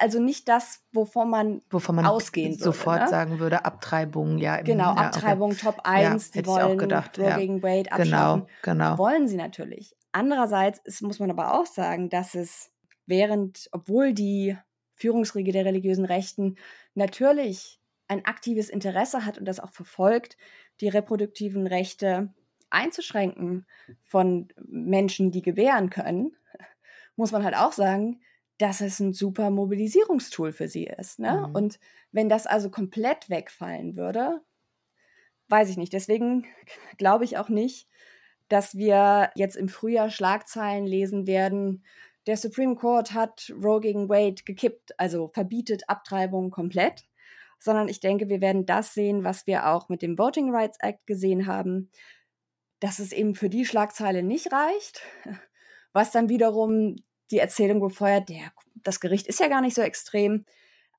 [0.00, 3.08] also nicht das, wovon man, wovon man ausgehen würde, sofort ne?
[3.08, 4.60] sagen würde, Abtreibung, ja.
[4.60, 5.60] Genau, ja, Abtreibung okay.
[5.62, 7.36] Top 1, ja, die wollen gedacht, Roe ja.
[7.38, 8.46] gegen Wade genau, abschaffen.
[8.62, 8.98] Genau, genau.
[8.98, 9.96] Wollen sie natürlich.
[10.10, 12.70] Andererseits ist, muss man aber auch sagen, dass es
[13.06, 14.58] während, obwohl die
[14.98, 16.56] Führungsriege der religiösen Rechten
[16.94, 20.36] natürlich ein aktives Interesse hat und das auch verfolgt,
[20.80, 22.32] die reproduktiven Rechte
[22.70, 23.66] einzuschränken
[24.04, 26.36] von Menschen, die gebären können,
[27.16, 28.20] muss man halt auch sagen,
[28.58, 31.18] dass es ein super Mobilisierungstool für sie ist.
[31.18, 31.46] Ne?
[31.46, 31.54] Mhm.
[31.54, 31.80] Und
[32.10, 34.40] wenn das also komplett wegfallen würde,
[35.48, 35.92] weiß ich nicht.
[35.92, 36.46] Deswegen
[36.98, 37.88] glaube ich auch nicht,
[38.48, 41.84] dass wir jetzt im Frühjahr Schlagzeilen lesen werden,
[42.28, 47.06] der Supreme Court hat Roe gegen Wade gekippt, also verbietet Abtreibung komplett,
[47.58, 51.06] sondern ich denke, wir werden das sehen, was wir auch mit dem Voting Rights Act
[51.06, 51.90] gesehen haben,
[52.80, 55.00] dass es eben für die Schlagzeile nicht reicht,
[55.94, 56.96] was dann wiederum
[57.30, 60.44] die Erzählung befeuert, der, das Gericht ist ja gar nicht so extrem,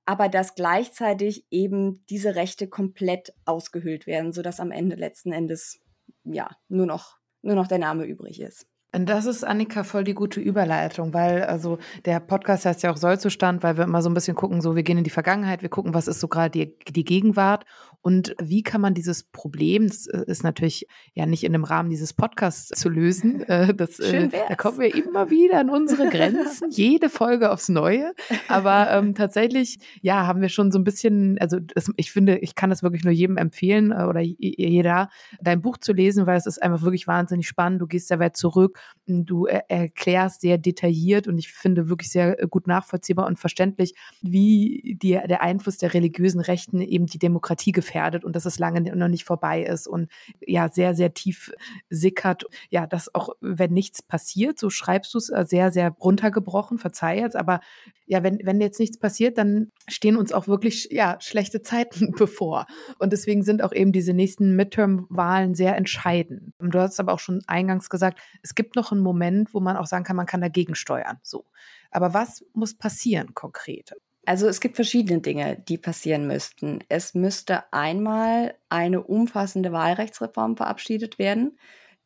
[0.05, 5.80] aber dass gleichzeitig eben diese Rechte komplett ausgehöhlt werden, sodass am Ende letzten Endes
[6.23, 8.65] ja nur noch, nur noch der Name übrig ist.
[8.92, 12.98] Und das ist, Annika, voll die gute Überleitung, weil also der Podcast heißt ja auch
[12.98, 15.70] Sollzustand, weil wir immer so ein bisschen gucken, so wir gehen in die Vergangenheit, wir
[15.70, 17.66] gucken, was ist so gerade die, die Gegenwart.
[18.02, 21.90] Und wie kann man dieses Problem, das äh, ist natürlich ja nicht in dem Rahmen
[21.90, 26.72] dieses Podcasts zu lösen, äh, das, äh, da kommen wir immer wieder an unsere Grenzen,
[26.72, 28.14] jede Folge aufs Neue,
[28.48, 32.56] aber ähm, tatsächlich, ja, haben wir schon so ein bisschen, also das, ich finde, ich
[32.56, 35.10] kann das wirklich nur jedem empfehlen oder jeder,
[35.42, 38.38] dein Buch zu lesen, weil es ist einfach wirklich wahnsinnig spannend, du gehst da weit
[38.38, 44.97] zurück, Du erklärst sehr detailliert und ich finde wirklich sehr gut nachvollziehbar und verständlich, wie
[45.01, 49.07] die, der Einfluss der religiösen Rechten eben die Demokratie gefährdet und dass es lange noch
[49.07, 50.09] nicht vorbei ist und
[50.41, 51.51] ja, sehr, sehr tief
[51.89, 52.45] sickert.
[52.69, 57.19] Ja, dass auch, wenn nichts passiert, so schreibst du es äh, sehr, sehr runtergebrochen, verzeih
[57.19, 57.61] jetzt, aber
[58.09, 62.65] ja, wenn, wenn jetzt nichts passiert, dann stehen uns auch wirklich, ja, schlechte Zeiten bevor.
[62.97, 66.53] Und deswegen sind auch eben diese nächsten Midterm-Wahlen sehr entscheidend.
[66.59, 69.86] Du hast aber auch schon eingangs gesagt, es gibt noch einen Moment, wo man auch
[69.86, 71.20] sagen kann, man kann dagegen steuern.
[71.24, 71.45] So.
[71.91, 73.93] Aber was muss passieren konkret?
[74.26, 76.84] Also es gibt verschiedene Dinge, die passieren müssten.
[76.88, 81.57] Es müsste einmal eine umfassende Wahlrechtsreform verabschiedet werden,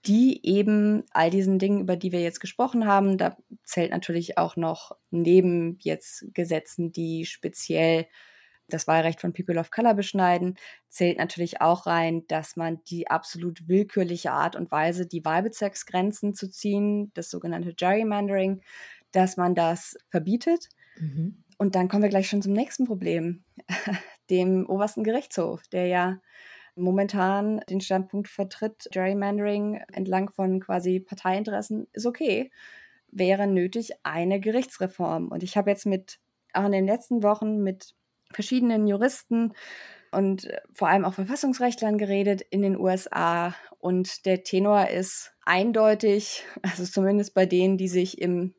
[0.05, 4.55] die eben all diesen Dingen, über die wir jetzt gesprochen haben, da zählt natürlich auch
[4.55, 8.07] noch neben jetzt Gesetzen, die speziell
[8.67, 10.55] das Wahlrecht von People of Color beschneiden,
[10.87, 16.49] zählt natürlich auch rein, dass man die absolut willkürliche Art und Weise, die Wahlbezirksgrenzen zu
[16.49, 18.61] ziehen, das sogenannte Gerrymandering,
[19.11, 20.69] dass man das verbietet.
[20.97, 21.43] Mhm.
[21.57, 23.43] Und dann kommen wir gleich schon zum nächsten Problem,
[24.29, 26.19] dem obersten Gerichtshof, der ja
[26.75, 32.51] momentan den Standpunkt vertritt, Gerrymandering entlang von quasi Parteiinteressen ist okay,
[33.11, 35.27] wäre nötig eine Gerichtsreform.
[35.27, 36.19] Und ich habe jetzt mit
[36.53, 37.95] auch in den letzten Wochen mit
[38.33, 39.53] verschiedenen Juristen
[40.11, 43.55] und vor allem auch Verfassungsrechtlern geredet in den USA.
[43.79, 48.53] Und der Tenor ist eindeutig, also zumindest bei denen, die sich im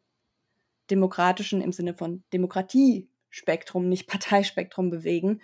[0.90, 5.40] demokratischen, im Sinne von Demokratiespektrum, nicht Parteispektrum bewegen,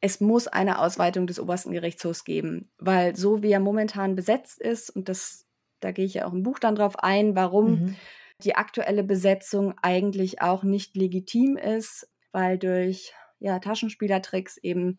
[0.00, 4.90] es muss eine Ausweitung des obersten Gerichtshofs geben, weil so wie er momentan besetzt ist,
[4.90, 5.46] und das,
[5.78, 7.96] da gehe ich ja auch im Buch dann drauf ein, warum mhm.
[8.42, 14.98] die aktuelle Besetzung eigentlich auch nicht legitim ist, weil durch ja, Taschenspielertricks eben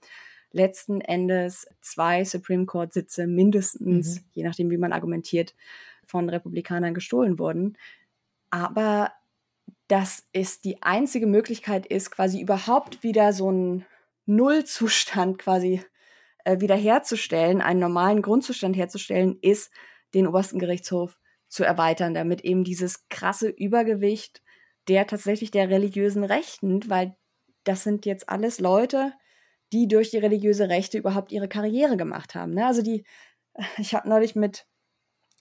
[0.51, 4.25] letzten Endes zwei Supreme Court Sitze mindestens, mhm.
[4.33, 5.55] je nachdem wie man argumentiert,
[6.05, 7.77] von Republikanern gestohlen wurden.
[8.49, 9.11] Aber
[9.87, 13.85] dass es die einzige Möglichkeit ist, quasi überhaupt wieder so ein
[14.25, 15.81] Nullzustand quasi
[16.43, 19.71] äh, wiederherzustellen, einen normalen Grundzustand herzustellen, ist,
[20.13, 21.17] den obersten Gerichtshof
[21.47, 24.41] zu erweitern, damit eben dieses krasse Übergewicht
[24.89, 27.15] der tatsächlich der religiösen Rechten, weil
[27.63, 29.13] das sind jetzt alles Leute,
[29.71, 32.53] die durch die religiöse Rechte überhaupt ihre Karriere gemacht haben.
[32.53, 32.65] Ne?
[32.65, 33.03] Also die,
[33.77, 34.65] ich habe neulich mit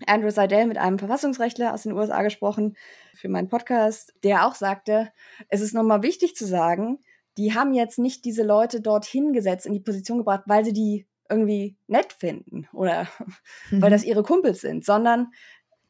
[0.07, 2.77] Andrew Seidel, mit einem Verfassungsrechtler aus den USA gesprochen
[3.15, 5.13] für meinen Podcast, der auch sagte,
[5.49, 6.99] es ist nochmal wichtig zu sagen,
[7.39, 11.07] die haben jetzt nicht diese Leute dorthin gesetzt, in die Position gebracht, weil sie die
[11.31, 13.09] irgendwie nett finden oder
[13.71, 13.83] mhm.
[13.83, 15.33] weil das ihre Kumpels sind, sondern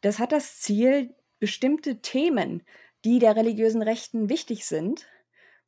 [0.01, 2.63] das hat das Ziel, bestimmte Themen,
[3.05, 5.07] die der religiösen Rechten wichtig sind,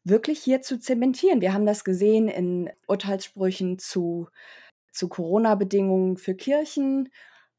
[0.05, 1.41] wirklich hier zu zementieren.
[1.41, 4.29] Wir haben das gesehen in Urteilssprüchen zu,
[4.93, 7.11] zu Corona-Bedingungen für Kirchen,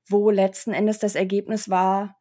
[0.08, 2.18] wo letzten Endes das Ergebnis war,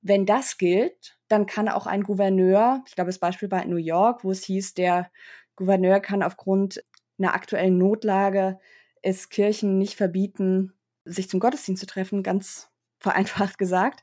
[0.00, 3.76] wenn das gilt, dann kann auch ein Gouverneur, ich glaube, das Beispiel war in New
[3.76, 5.10] York, wo es hieß, der
[5.56, 6.82] Gouverneur kann aufgrund
[7.18, 8.58] einer aktuellen Notlage
[9.02, 10.72] es Kirchen nicht verbieten,
[11.04, 14.02] sich zum Gottesdienst zu treffen, ganz vereinfacht gesagt.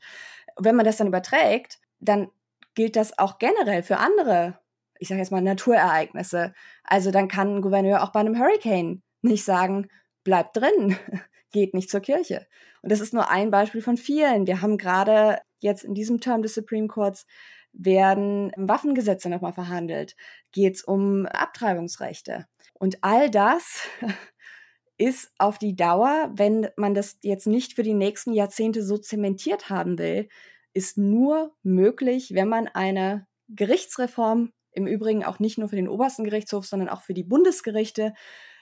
[0.57, 2.29] Wenn man das dann überträgt, dann
[2.75, 4.59] gilt das auch generell für andere,
[4.99, 6.53] ich sage jetzt mal Naturereignisse.
[6.83, 9.87] Also dann kann ein Gouverneur auch bei einem Hurricane nicht sagen,
[10.23, 10.97] bleibt drin,
[11.51, 12.47] geht nicht zur Kirche.
[12.81, 14.47] Und das ist nur ein Beispiel von vielen.
[14.47, 17.25] Wir haben gerade jetzt in diesem Term des Supreme Courts
[17.73, 20.15] werden Waffengesetze nochmal verhandelt,
[20.51, 22.45] geht es um Abtreibungsrechte.
[22.73, 23.81] Und all das
[24.97, 29.69] ist auf die Dauer, wenn man das jetzt nicht für die nächsten Jahrzehnte so zementiert
[29.69, 30.29] haben will,
[30.73, 36.25] ist nur möglich, wenn man eine Gerichtsreform, im Übrigen auch nicht nur für den obersten
[36.25, 38.13] Gerichtshof, sondern auch für die Bundesgerichte,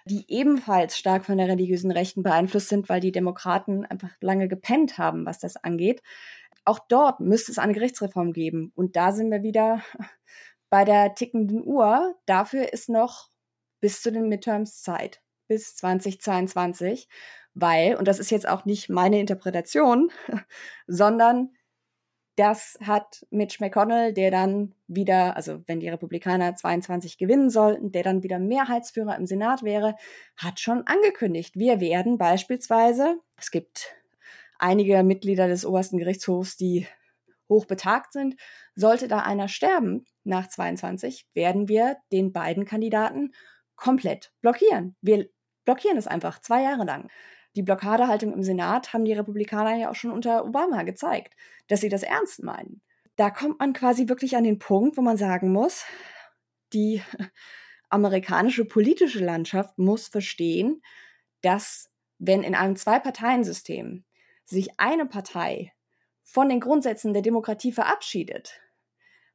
[0.05, 4.97] die ebenfalls stark von der religiösen Rechten beeinflusst sind, weil die Demokraten einfach lange gepennt
[4.97, 6.01] haben, was das angeht.
[6.65, 8.71] Auch dort müsste es eine Gerichtsreform geben.
[8.75, 9.81] Und da sind wir wieder
[10.69, 12.15] bei der tickenden Uhr.
[12.25, 13.29] Dafür ist noch
[13.79, 17.07] bis zu den Midterms Zeit, bis 2022,
[17.53, 20.11] weil, und das ist jetzt auch nicht meine Interpretation,
[20.87, 21.53] sondern
[22.35, 28.03] das hat Mitch McConnell, der dann wieder, also wenn die Republikaner 22 gewinnen sollten, der
[28.03, 29.95] dann wieder Mehrheitsführer im Senat wäre,
[30.37, 33.95] hat schon angekündigt, wir werden beispielsweise, es gibt
[34.57, 36.87] einige Mitglieder des obersten Gerichtshofs, die
[37.49, 38.35] hoch betagt sind,
[38.75, 43.33] sollte da einer sterben nach 22, werden wir den beiden Kandidaten
[43.75, 44.95] komplett blockieren.
[45.01, 45.27] Wir
[45.65, 47.09] blockieren es einfach zwei Jahre lang
[47.55, 51.35] die Blockadehaltung im Senat haben die Republikaner ja auch schon unter Obama gezeigt,
[51.67, 52.81] dass sie das ernst meinen.
[53.15, 55.85] Da kommt man quasi wirklich an den Punkt, wo man sagen muss,
[56.73, 57.01] die
[57.89, 60.81] amerikanische politische Landschaft muss verstehen,
[61.41, 64.03] dass wenn in einem Zwei-Parteien-System
[64.45, 65.73] sich eine Partei
[66.23, 68.61] von den Grundsätzen der Demokratie verabschiedet,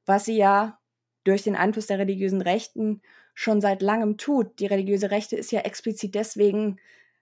[0.07, 0.81] was sie ja
[1.25, 3.03] durch den Einfluss der religiösen Rechten
[3.35, 4.59] schon seit langem tut.
[4.59, 6.81] Die religiöse Rechte ist ja explizit deswegen,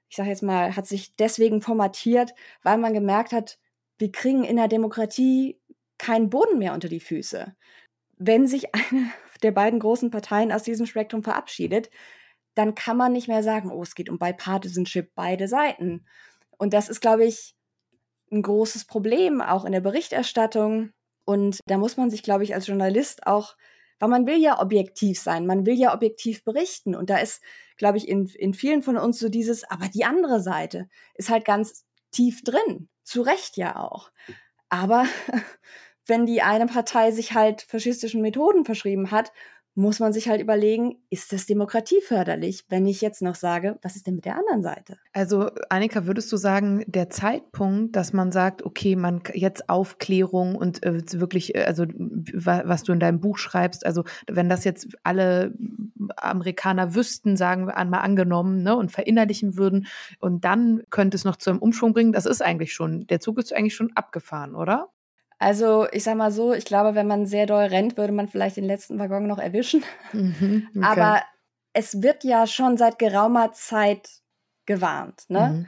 [0.08, 3.58] ich sage jetzt mal, hat sich deswegen formatiert, weil man gemerkt hat,
[3.98, 5.60] wir kriegen in der Demokratie
[5.98, 7.54] keinen Boden mehr unter die Füße.
[8.18, 11.90] Wenn sich eine der beiden großen Parteien aus diesem Spektrum verabschiedet,
[12.54, 16.06] dann kann man nicht mehr sagen, oh, es geht um Bipartisanship, beide Seiten.
[16.56, 17.54] Und das ist, glaube ich,
[18.32, 20.90] ein großes Problem, auch in der Berichterstattung.
[21.26, 23.56] Und da muss man sich, glaube ich, als Journalist auch,
[23.98, 26.94] weil man will ja objektiv sein, man will ja objektiv berichten.
[26.94, 27.42] Und da ist,
[27.76, 31.44] glaube ich, in, in vielen von uns so dieses, aber die andere Seite ist halt
[31.44, 32.88] ganz tief drin.
[33.02, 34.10] Zu Recht ja auch.
[34.68, 35.06] Aber
[36.06, 39.32] wenn die eine Partei sich halt faschistischen Methoden verschrieben hat
[39.76, 44.06] muss man sich halt überlegen, ist das demokratieförderlich, wenn ich jetzt noch sage, was ist
[44.06, 44.96] denn mit der anderen Seite?
[45.12, 50.82] Also Annika, würdest du sagen, der Zeitpunkt, dass man sagt, okay, man jetzt Aufklärung und
[50.82, 55.52] äh, wirklich, äh, also was du in deinem Buch schreibst, also wenn das jetzt alle
[56.16, 59.88] Amerikaner wüssten, sagen wir einmal angenommen, ne, und verinnerlichen würden
[60.20, 63.38] und dann könnte es noch zu einem Umschwung bringen, das ist eigentlich schon, der Zug
[63.38, 64.88] ist eigentlich schon abgefahren, oder?
[65.38, 68.56] Also, ich sag mal so, ich glaube, wenn man sehr doll rennt, würde man vielleicht
[68.56, 69.84] den letzten Waggon noch erwischen.
[70.12, 70.84] Mhm, okay.
[70.84, 71.22] Aber
[71.72, 74.08] es wird ja schon seit geraumer Zeit
[74.64, 75.24] gewarnt.
[75.28, 75.48] Ne?
[75.48, 75.66] Mhm.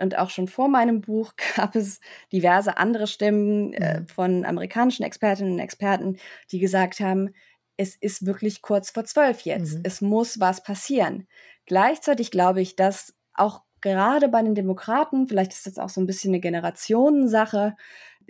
[0.00, 2.00] Und auch schon vor meinem Buch gab es
[2.32, 4.08] diverse andere Stimmen äh, mhm.
[4.08, 6.18] von amerikanischen Expertinnen und Experten,
[6.52, 7.30] die gesagt haben,
[7.78, 9.76] es ist wirklich kurz vor zwölf jetzt.
[9.76, 9.82] Mhm.
[9.84, 11.26] Es muss was passieren.
[11.64, 16.06] Gleichzeitig glaube ich, dass auch gerade bei den Demokraten, vielleicht ist das auch so ein
[16.06, 17.76] bisschen eine Generationensache,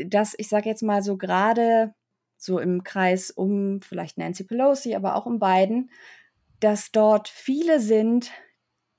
[0.06, 1.94] dass ich sage jetzt mal so gerade
[2.36, 5.90] so im Kreis um vielleicht Nancy Pelosi, aber auch um Biden,
[6.60, 8.30] dass dort viele sind,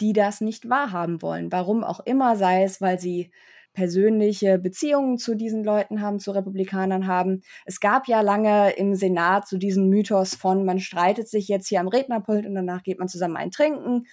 [0.01, 1.51] die das nicht wahrhaben wollen.
[1.51, 3.31] Warum auch immer, sei es, weil sie
[3.73, 7.41] persönliche Beziehungen zu diesen Leuten haben, zu Republikanern haben.
[7.65, 11.79] Es gab ja lange im Senat so diesen Mythos von, man streitet sich jetzt hier
[11.79, 14.05] am Rednerpult und danach geht man zusammen ein Trinken,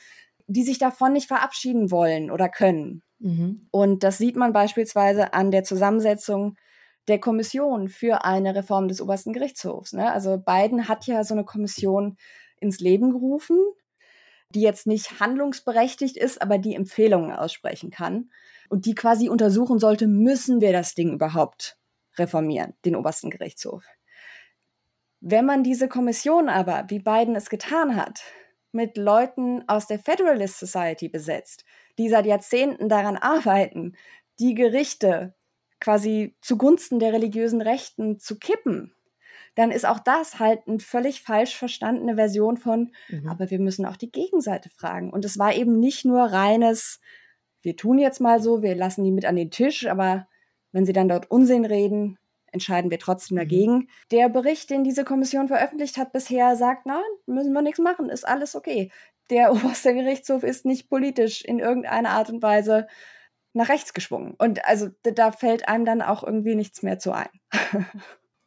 [0.47, 3.03] die sich davon nicht verabschieden wollen oder können.
[3.19, 3.67] Mhm.
[3.71, 6.57] Und das sieht man beispielsweise an der Zusammensetzung
[7.09, 9.93] der Kommission für eine Reform des obersten Gerichtshofs.
[9.93, 10.11] Ne?
[10.13, 12.17] Also Biden hat ja so eine Kommission
[12.61, 13.59] ins Leben gerufen,
[14.55, 18.31] die jetzt nicht handlungsberechtigt ist, aber die Empfehlungen aussprechen kann
[18.69, 21.79] und die quasi untersuchen sollte, müssen wir das Ding überhaupt
[22.17, 23.85] reformieren, den obersten Gerichtshof.
[25.21, 28.23] Wenn man diese Kommission aber, wie Biden es getan hat,
[28.73, 31.65] mit Leuten aus der Federalist Society besetzt,
[31.99, 33.97] die seit Jahrzehnten daran arbeiten,
[34.39, 35.35] die Gerichte
[35.81, 38.95] quasi zugunsten der religiösen Rechten zu kippen,
[39.57, 43.29] dann ist auch das halt eine völlig falsch verstandene Version von, mhm.
[43.29, 45.11] aber wir müssen auch die Gegenseite fragen.
[45.11, 47.01] Und es war eben nicht nur reines,
[47.63, 50.29] wir tun jetzt mal so, wir lassen die mit an den Tisch, aber
[50.73, 52.19] wenn sie dann dort Unsinn reden,
[52.53, 53.41] entscheiden wir trotzdem mhm.
[53.41, 53.75] dagegen.
[53.75, 53.89] Mhm.
[54.11, 58.29] Der Bericht, den diese Kommission veröffentlicht hat bisher, sagt, nein, müssen wir nichts machen, ist
[58.29, 58.91] alles okay.
[59.31, 62.87] Der oberste Gerichtshof ist nicht politisch in irgendeiner Art und Weise
[63.57, 64.35] nach rechts geschwungen.
[64.39, 67.29] Und also da fällt einem dann auch irgendwie nichts mehr zu ein.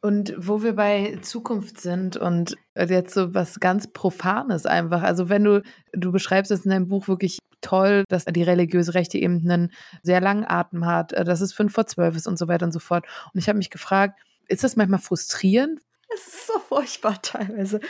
[0.02, 5.02] Und wo wir bei Zukunft sind und jetzt so was ganz Profanes einfach.
[5.02, 9.18] Also wenn du, du beschreibst es in deinem Buch wirklich toll, dass die religiöse Rechte
[9.18, 9.70] eben einen
[10.02, 12.72] sehr langen Atem hat, äh, dass es fünf vor zwölf ist und so weiter und
[12.72, 13.04] so fort.
[13.34, 15.82] Und ich habe mich gefragt, ist das manchmal frustrierend?
[16.14, 17.80] Es ist so furchtbar teilweise.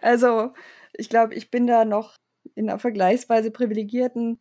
[0.00, 0.54] Also
[0.94, 2.14] ich glaube, ich bin da noch
[2.54, 4.38] in einer vergleichsweise privilegierten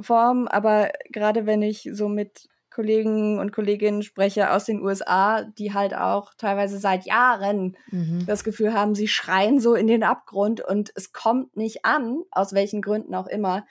[0.00, 5.72] Form, aber gerade wenn ich so mit Kollegen und Kolleginnen spreche aus den USA, die
[5.72, 8.26] halt auch teilweise seit Jahren mhm.
[8.26, 12.52] das Gefühl haben, sie schreien so in den Abgrund und es kommt nicht an, aus
[12.52, 13.64] welchen Gründen auch immer.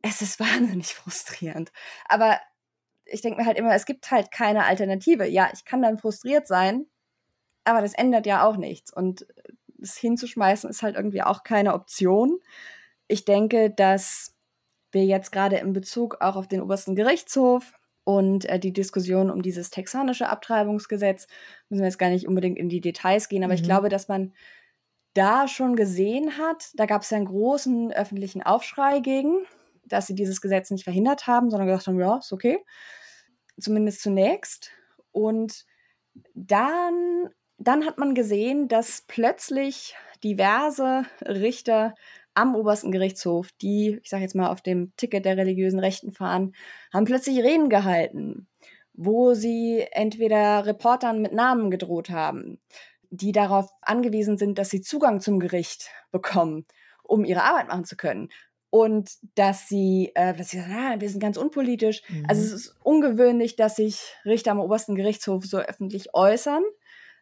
[0.00, 1.70] Es ist wahnsinnig frustrierend.
[2.08, 2.38] Aber
[3.04, 5.26] ich denke mir halt immer, es gibt halt keine Alternative.
[5.28, 6.86] Ja, ich kann dann frustriert sein,
[7.64, 8.90] aber das ändert ja auch nichts.
[8.90, 9.26] Und
[9.82, 12.40] es hinzuschmeißen ist halt irgendwie auch keine Option.
[13.06, 14.33] Ich denke, dass
[14.94, 17.72] wir jetzt gerade in Bezug auch auf den obersten Gerichtshof
[18.04, 21.26] und äh, die Diskussion um dieses texanische Abtreibungsgesetz,
[21.68, 23.60] müssen wir jetzt gar nicht unbedingt in die Details gehen, aber mhm.
[23.60, 24.32] ich glaube, dass man
[25.14, 29.46] da schon gesehen hat, da gab es ja einen großen öffentlichen Aufschrei gegen,
[29.86, 32.58] dass sie dieses Gesetz nicht verhindert haben, sondern gesagt haben, ja, ist okay.
[33.58, 34.70] Zumindest zunächst.
[35.12, 35.64] Und
[36.34, 41.94] dann, dann hat man gesehen, dass plötzlich diverse Richter
[42.34, 46.54] am obersten Gerichtshof, die, ich sage jetzt mal, auf dem Ticket der religiösen Rechten fahren,
[46.92, 48.48] haben plötzlich Reden gehalten,
[48.92, 52.60] wo sie entweder Reportern mit Namen gedroht haben,
[53.10, 56.66] die darauf angewiesen sind, dass sie Zugang zum Gericht bekommen,
[57.02, 58.28] um ihre Arbeit machen zu können.
[58.70, 62.02] und dass sie, äh, dass sie sagen, ah, wir sind ganz unpolitisch.
[62.08, 62.24] Mhm.
[62.26, 66.64] Also es ist ungewöhnlich, dass sich Richter am obersten Gerichtshof so öffentlich äußern.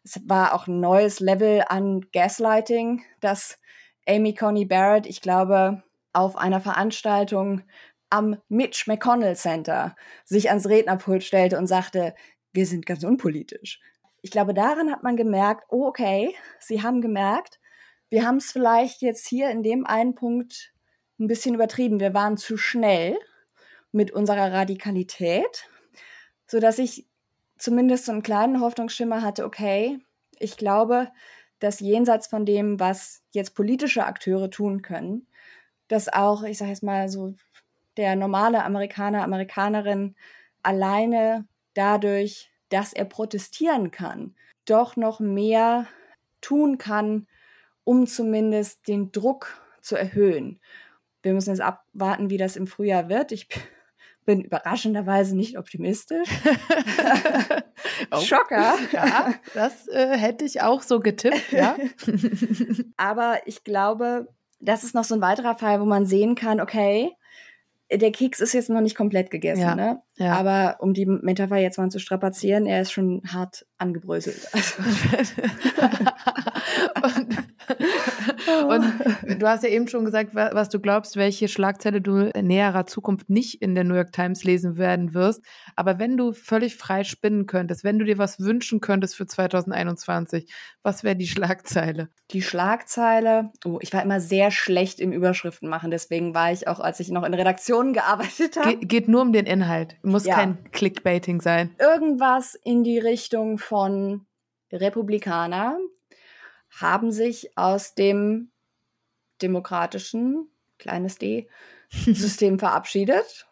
[0.03, 3.59] Es war auch ein neues Level an Gaslighting, dass
[4.07, 7.61] Amy Coney Barrett, ich glaube, auf einer Veranstaltung
[8.09, 12.13] am Mitch McConnell Center sich ans Rednerpult stellte und sagte,
[12.51, 13.79] wir sind ganz unpolitisch.
[14.21, 17.59] Ich glaube, daran hat man gemerkt, oh, okay, sie haben gemerkt,
[18.09, 20.71] wir haben es vielleicht jetzt hier in dem einen Punkt
[21.19, 21.99] ein bisschen übertrieben.
[21.99, 23.17] Wir waren zu schnell
[23.91, 25.67] mit unserer Radikalität,
[26.45, 27.07] so dass ich
[27.57, 29.99] zumindest so einen kleinen Hoffnungsschimmer hatte, okay,
[30.37, 31.11] ich glaube,
[31.63, 35.27] dass jenseits von dem, was jetzt politische Akteure tun können,
[35.87, 37.35] dass auch, ich sage jetzt mal so,
[37.97, 40.15] der normale Amerikaner, Amerikanerin
[40.63, 44.35] alleine dadurch, dass er protestieren kann,
[44.65, 45.87] doch noch mehr
[46.41, 47.27] tun kann,
[47.83, 50.59] um zumindest den Druck zu erhöhen
[51.23, 53.31] wir müssen jetzt abwarten, wie das im Frühjahr wird.
[53.31, 53.47] Ich
[54.25, 56.29] bin überraschenderweise nicht optimistisch.
[58.11, 58.19] oh.
[58.19, 58.75] Schocker.
[58.91, 61.75] Ja, das äh, hätte ich auch so getippt, ja.
[62.97, 64.27] Aber ich glaube,
[64.59, 67.11] das ist noch so ein weiterer Fall, wo man sehen kann, okay,
[67.91, 70.01] der Keks ist jetzt noch nicht komplett gegessen, ja, ne?
[70.15, 70.33] Ja.
[70.33, 74.47] Aber um die Metapher jetzt mal zu strapazieren, er ist schon hart angebröselt.
[76.95, 77.23] Also.
[78.67, 82.85] Und, du hast ja eben schon gesagt, was du glaubst, welche Schlagzeile du in näherer
[82.85, 85.41] Zukunft nicht in der New York Times lesen werden wirst.
[85.75, 90.51] Aber wenn du völlig frei spinnen könntest, wenn du dir was wünschen könntest für 2021,
[90.81, 92.09] was wäre die Schlagzeile?
[92.31, 96.79] Die Schlagzeile, oh, ich war immer sehr schlecht im Überschriften machen, deswegen war ich auch,
[96.79, 98.77] als ich noch in Redaktionen gearbeitet habe.
[98.77, 100.35] Ge geht nur um den Inhalt, muss ja.
[100.35, 101.75] kein Clickbaiting sein.
[101.79, 104.25] Irgendwas in die Richtung von
[104.71, 105.77] Republikaner
[106.79, 108.51] haben sich aus dem
[109.41, 110.47] demokratischen,
[110.77, 111.47] kleines d,
[111.89, 113.47] System verabschiedet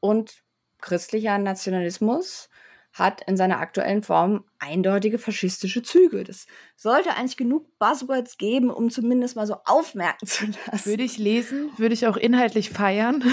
[0.00, 0.42] und
[0.80, 2.48] christlicher Nationalismus
[2.94, 6.22] hat in seiner aktuellen Form eindeutige faschistische Züge.
[6.22, 6.46] Das
[6.76, 10.86] sollte eigentlich genug Buzzwords geben, um zumindest mal so aufmerken zu lassen.
[10.88, 13.24] Würde ich lesen, würde ich auch inhaltlich feiern.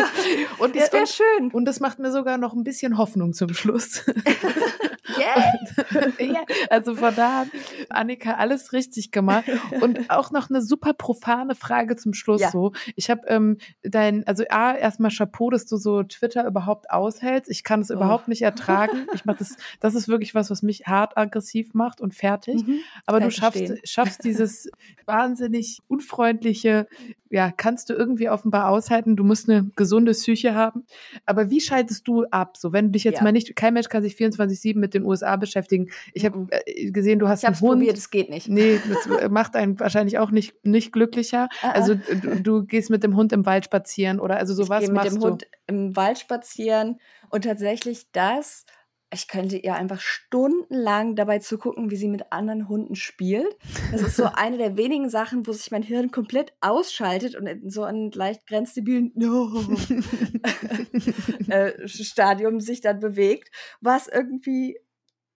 [0.58, 1.52] und das wäre schön.
[1.52, 4.04] Und das macht mir sogar noch ein bisschen Hoffnung zum Schluss.
[5.16, 6.44] yeah.
[6.70, 7.50] Also von da an,
[7.88, 9.44] Annika, alles richtig gemacht.
[9.80, 12.50] Und auch noch eine super profane Frage zum Schluss ja.
[12.50, 12.72] so.
[12.96, 17.50] Ich habe ähm, dein, also A, erstmal Chapeau, dass du so Twitter überhaupt aushältst.
[17.50, 17.94] Ich kann es oh.
[17.94, 19.06] überhaupt nicht ertragen.
[19.14, 22.66] Ich mach das, das ist wirklich was, was mich hart aggressiv macht und fertig.
[22.66, 22.80] Mhm.
[23.06, 24.70] Aber kann du schaffst, schaffst dieses
[25.06, 26.86] wahnsinnig unfreundliche,
[27.30, 29.16] ja, kannst du irgendwie offenbar aushalten.
[29.16, 30.84] Du musst eine gesunde Psyche haben.
[31.26, 32.56] Aber wie schaltest du ab?
[32.56, 33.22] So, wenn du dich jetzt ja.
[33.22, 35.90] mal nicht, kein Mensch kann sich 24-7 mit den USA beschäftigen.
[36.12, 36.48] Ich habe mhm.
[36.50, 37.80] äh, gesehen, du hast ich einen Hund.
[37.80, 38.48] probiert, es geht nicht.
[38.48, 41.48] Nee, das macht einen wahrscheinlich auch nicht, nicht glücklicher.
[41.62, 41.70] Ah, ah.
[41.72, 45.12] Also du, du, gehst mit dem Hund im Wald spazieren oder also sowas ich machst
[45.12, 45.26] mit dem du?
[45.28, 46.98] Hund im Wald spazieren
[47.30, 48.64] und tatsächlich das
[49.12, 53.56] ich könnte ihr einfach stundenlang dabei zugucken, wie sie mit anderen Hunden spielt.
[53.90, 57.70] Das ist so eine der wenigen Sachen, wo sich mein Hirn komplett ausschaltet und in
[57.70, 59.50] so ein leicht grenzdebilen no
[61.48, 64.78] äh, Stadium sich dann bewegt, was irgendwie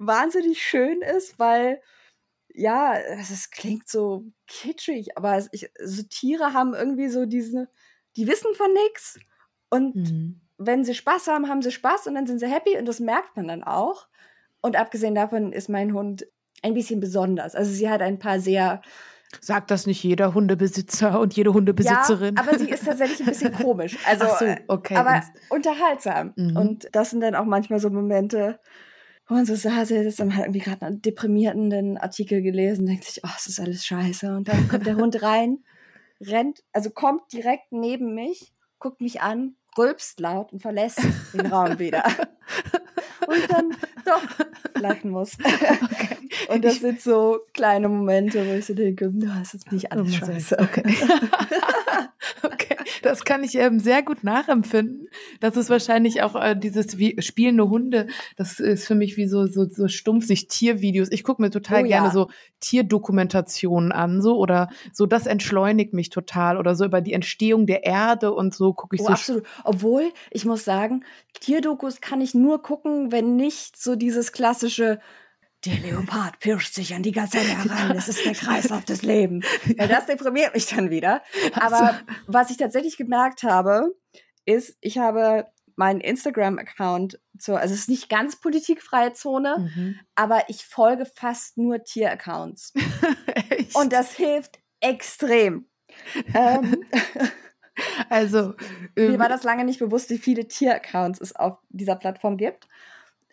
[0.06, 1.80] wahnsinnig schön ist, weil
[2.54, 7.68] ja, es klingt so kitschig, aber ich, so Tiere haben irgendwie so diese,
[8.16, 9.18] die wissen von nichts
[9.70, 12.86] und mhm wenn sie Spaß haben, haben sie Spaß und dann sind sie happy und
[12.86, 14.06] das merkt man dann auch.
[14.60, 16.26] Und abgesehen davon ist mein Hund
[16.62, 17.54] ein bisschen besonders.
[17.54, 18.80] Also sie hat ein paar sehr
[19.40, 22.34] Sagt das nicht jeder Hundebesitzer und jede Hundebesitzerin?
[22.36, 23.96] Ja, aber sie ist tatsächlich ein bisschen komisch.
[24.06, 24.94] Also, so, okay.
[24.94, 26.34] aber unterhaltsam.
[26.36, 26.54] Mhm.
[26.54, 28.60] Und das sind dann auch manchmal so Momente,
[29.26, 33.22] wo man so saß, jetzt dann halt irgendwie gerade einen deprimierenden Artikel gelesen, denkt sich,
[33.24, 34.34] oh, es ist alles scheiße.
[34.34, 35.64] Und dann kommt der Hund rein,
[36.20, 41.00] rennt, also kommt direkt neben mich, guckt mich an, rülpst laut und verlässt
[41.32, 42.04] den Raum wieder.
[43.32, 43.74] und dann
[44.04, 45.36] doch lachen muss.
[45.40, 46.16] Okay.
[46.48, 50.26] Und das sind so kleine Momente, wo ich so denke, das ist nicht alles oh,
[50.26, 50.58] scheiße.
[50.58, 50.82] Okay.
[52.42, 55.08] okay, das kann ich ähm, sehr gut nachempfinden.
[55.40, 58.08] Das ist wahrscheinlich auch äh, dieses wie spielende Hunde.
[58.36, 61.10] Das ist für mich wie so so, so stumpf sich Tiervideos.
[61.10, 62.12] Ich gucke mir total oh, gerne ja.
[62.12, 62.28] so
[62.60, 65.06] Tierdokumentationen an, so oder so.
[65.06, 69.02] Das entschleunigt mich total oder so über die Entstehung der Erde und so gucke ich
[69.02, 69.12] oh, so.
[69.12, 69.44] Absolut.
[69.64, 71.04] Obwohl ich muss sagen,
[71.40, 75.00] Tierdokus kann ich nur gucken, wenn nicht so dieses klassische
[75.64, 77.94] der Leopard pirscht sich an die Gazelle heran.
[77.94, 79.46] Das ist der Kreislauf des Lebens.
[79.78, 81.22] Weil das deprimiert mich dann wieder.
[81.54, 83.94] Aber was ich tatsächlich gemerkt habe,
[84.44, 85.46] ist, ich habe
[85.76, 90.00] meinen Instagram-Account zur, also es ist nicht ganz politikfreie Zone, mhm.
[90.16, 92.72] aber ich folge fast nur Tier-Accounts.
[93.74, 95.68] Und das hilft extrem.
[96.34, 96.84] ähm,
[98.08, 98.54] Also,
[98.96, 102.68] ähm, mir war das lange nicht bewusst, wie viele Tieraccounts es auf dieser Plattform gibt.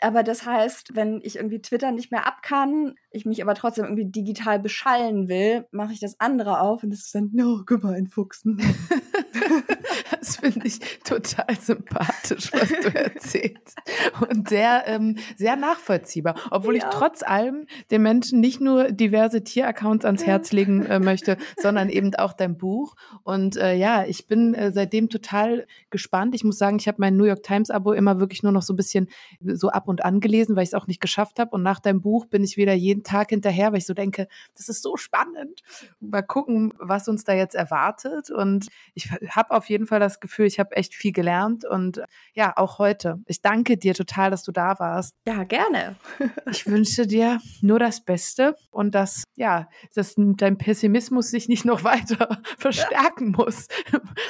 [0.01, 3.85] Aber das heißt, wenn ich irgendwie Twitter nicht mehr ab kann, ich mich aber trotzdem
[3.85, 7.83] irgendwie digital beschallen will, mache ich das andere auf und es ist dann, no, guck
[7.83, 8.61] mal, ein Fuchsen.
[10.11, 13.77] das finde ich total sympathisch, was du erzählst.
[14.29, 16.35] Und sehr, ähm, sehr nachvollziehbar.
[16.51, 16.83] Obwohl ja.
[16.83, 21.89] ich trotz allem den Menschen nicht nur diverse Tieraccounts ans Herz legen äh, möchte, sondern
[21.89, 22.95] eben auch dein Buch.
[23.23, 26.35] Und äh, ja, ich bin äh, seitdem total gespannt.
[26.35, 28.73] Ich muss sagen, ich habe mein New York Times Abo immer wirklich nur noch so
[28.73, 29.09] ein bisschen
[29.41, 31.51] so ab und an gelesen, weil ich es auch nicht geschafft habe.
[31.51, 34.69] Und nach deinem Buch bin ich wieder jeden Tag hinterher, weil ich so denke, das
[34.69, 35.61] ist so spannend.
[35.99, 38.31] Mal gucken, was uns da jetzt erwartet.
[38.31, 41.65] Und ich habe auf jeden Fall das Gefühl, ich habe echt viel gelernt.
[41.65, 42.01] Und
[42.33, 43.19] ja, auch heute.
[43.25, 45.15] Ich danke dir total, dass du da warst.
[45.27, 45.95] Ja, gerne.
[46.51, 51.83] ich wünsche dir nur das Beste und dass, ja, dass dein Pessimismus sich nicht noch
[51.83, 53.67] weiter verstärken muss.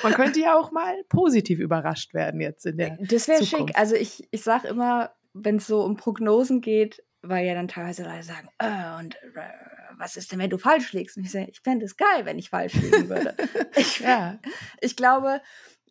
[0.03, 3.77] Man könnte ja auch mal positiv überrascht werden jetzt in der Das wäre schick.
[3.77, 8.03] Also ich, ich sage immer, wenn es so um Prognosen geht, weil ja dann teilweise
[8.03, 11.17] Leute sagen, äh, und äh, was ist denn, wenn du falsch liegst?
[11.17, 13.35] Und ich sage, ich fände es geil, wenn ich falsch liegen würde.
[13.75, 14.39] ich, ja.
[14.79, 15.41] ich glaube,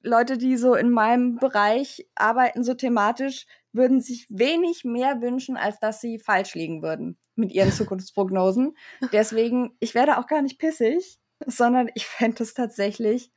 [0.02, 5.78] Leute, die so in meinem Bereich arbeiten, so thematisch, würden sich wenig mehr wünschen, als
[5.78, 8.76] dass sie falsch liegen würden mit ihren Zukunftsprognosen.
[9.12, 13.30] Deswegen, ich werde auch gar nicht pissig, sondern ich fände es tatsächlich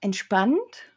[0.00, 0.93] entspannt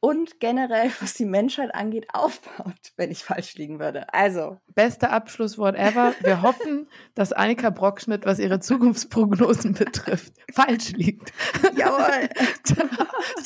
[0.00, 4.12] und generell, was die Menschheit angeht, aufbaut, wenn ich falsch liegen würde.
[4.12, 4.58] Also.
[4.74, 6.14] Beste Abschlusswort ever.
[6.22, 11.32] Wir hoffen, dass Annika Brockschmidt, was ihre Zukunftsprognosen betrifft, falsch liegt.
[11.76, 12.28] Jawohl.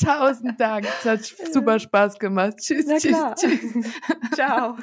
[0.03, 0.87] Tausend Dank.
[1.01, 2.55] Es hat super Spaß gemacht.
[2.59, 3.93] Tschüss, tschüss, tschüss.
[4.33, 4.77] Ciao.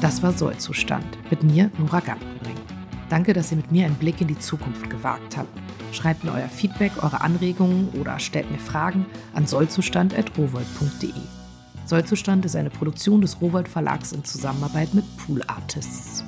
[0.00, 2.65] Das war Sollzustand mit mir, Nora Gantenring.
[3.08, 5.48] Danke, dass ihr mit mir einen Blick in die Zukunft gewagt habt.
[5.92, 11.12] Schreibt mir euer Feedback, eure Anregungen oder stellt mir Fragen an sollzustand.rowold.de.
[11.86, 16.24] Sollzustand ist eine Produktion des Rowold Verlags in Zusammenarbeit mit Pool Artists.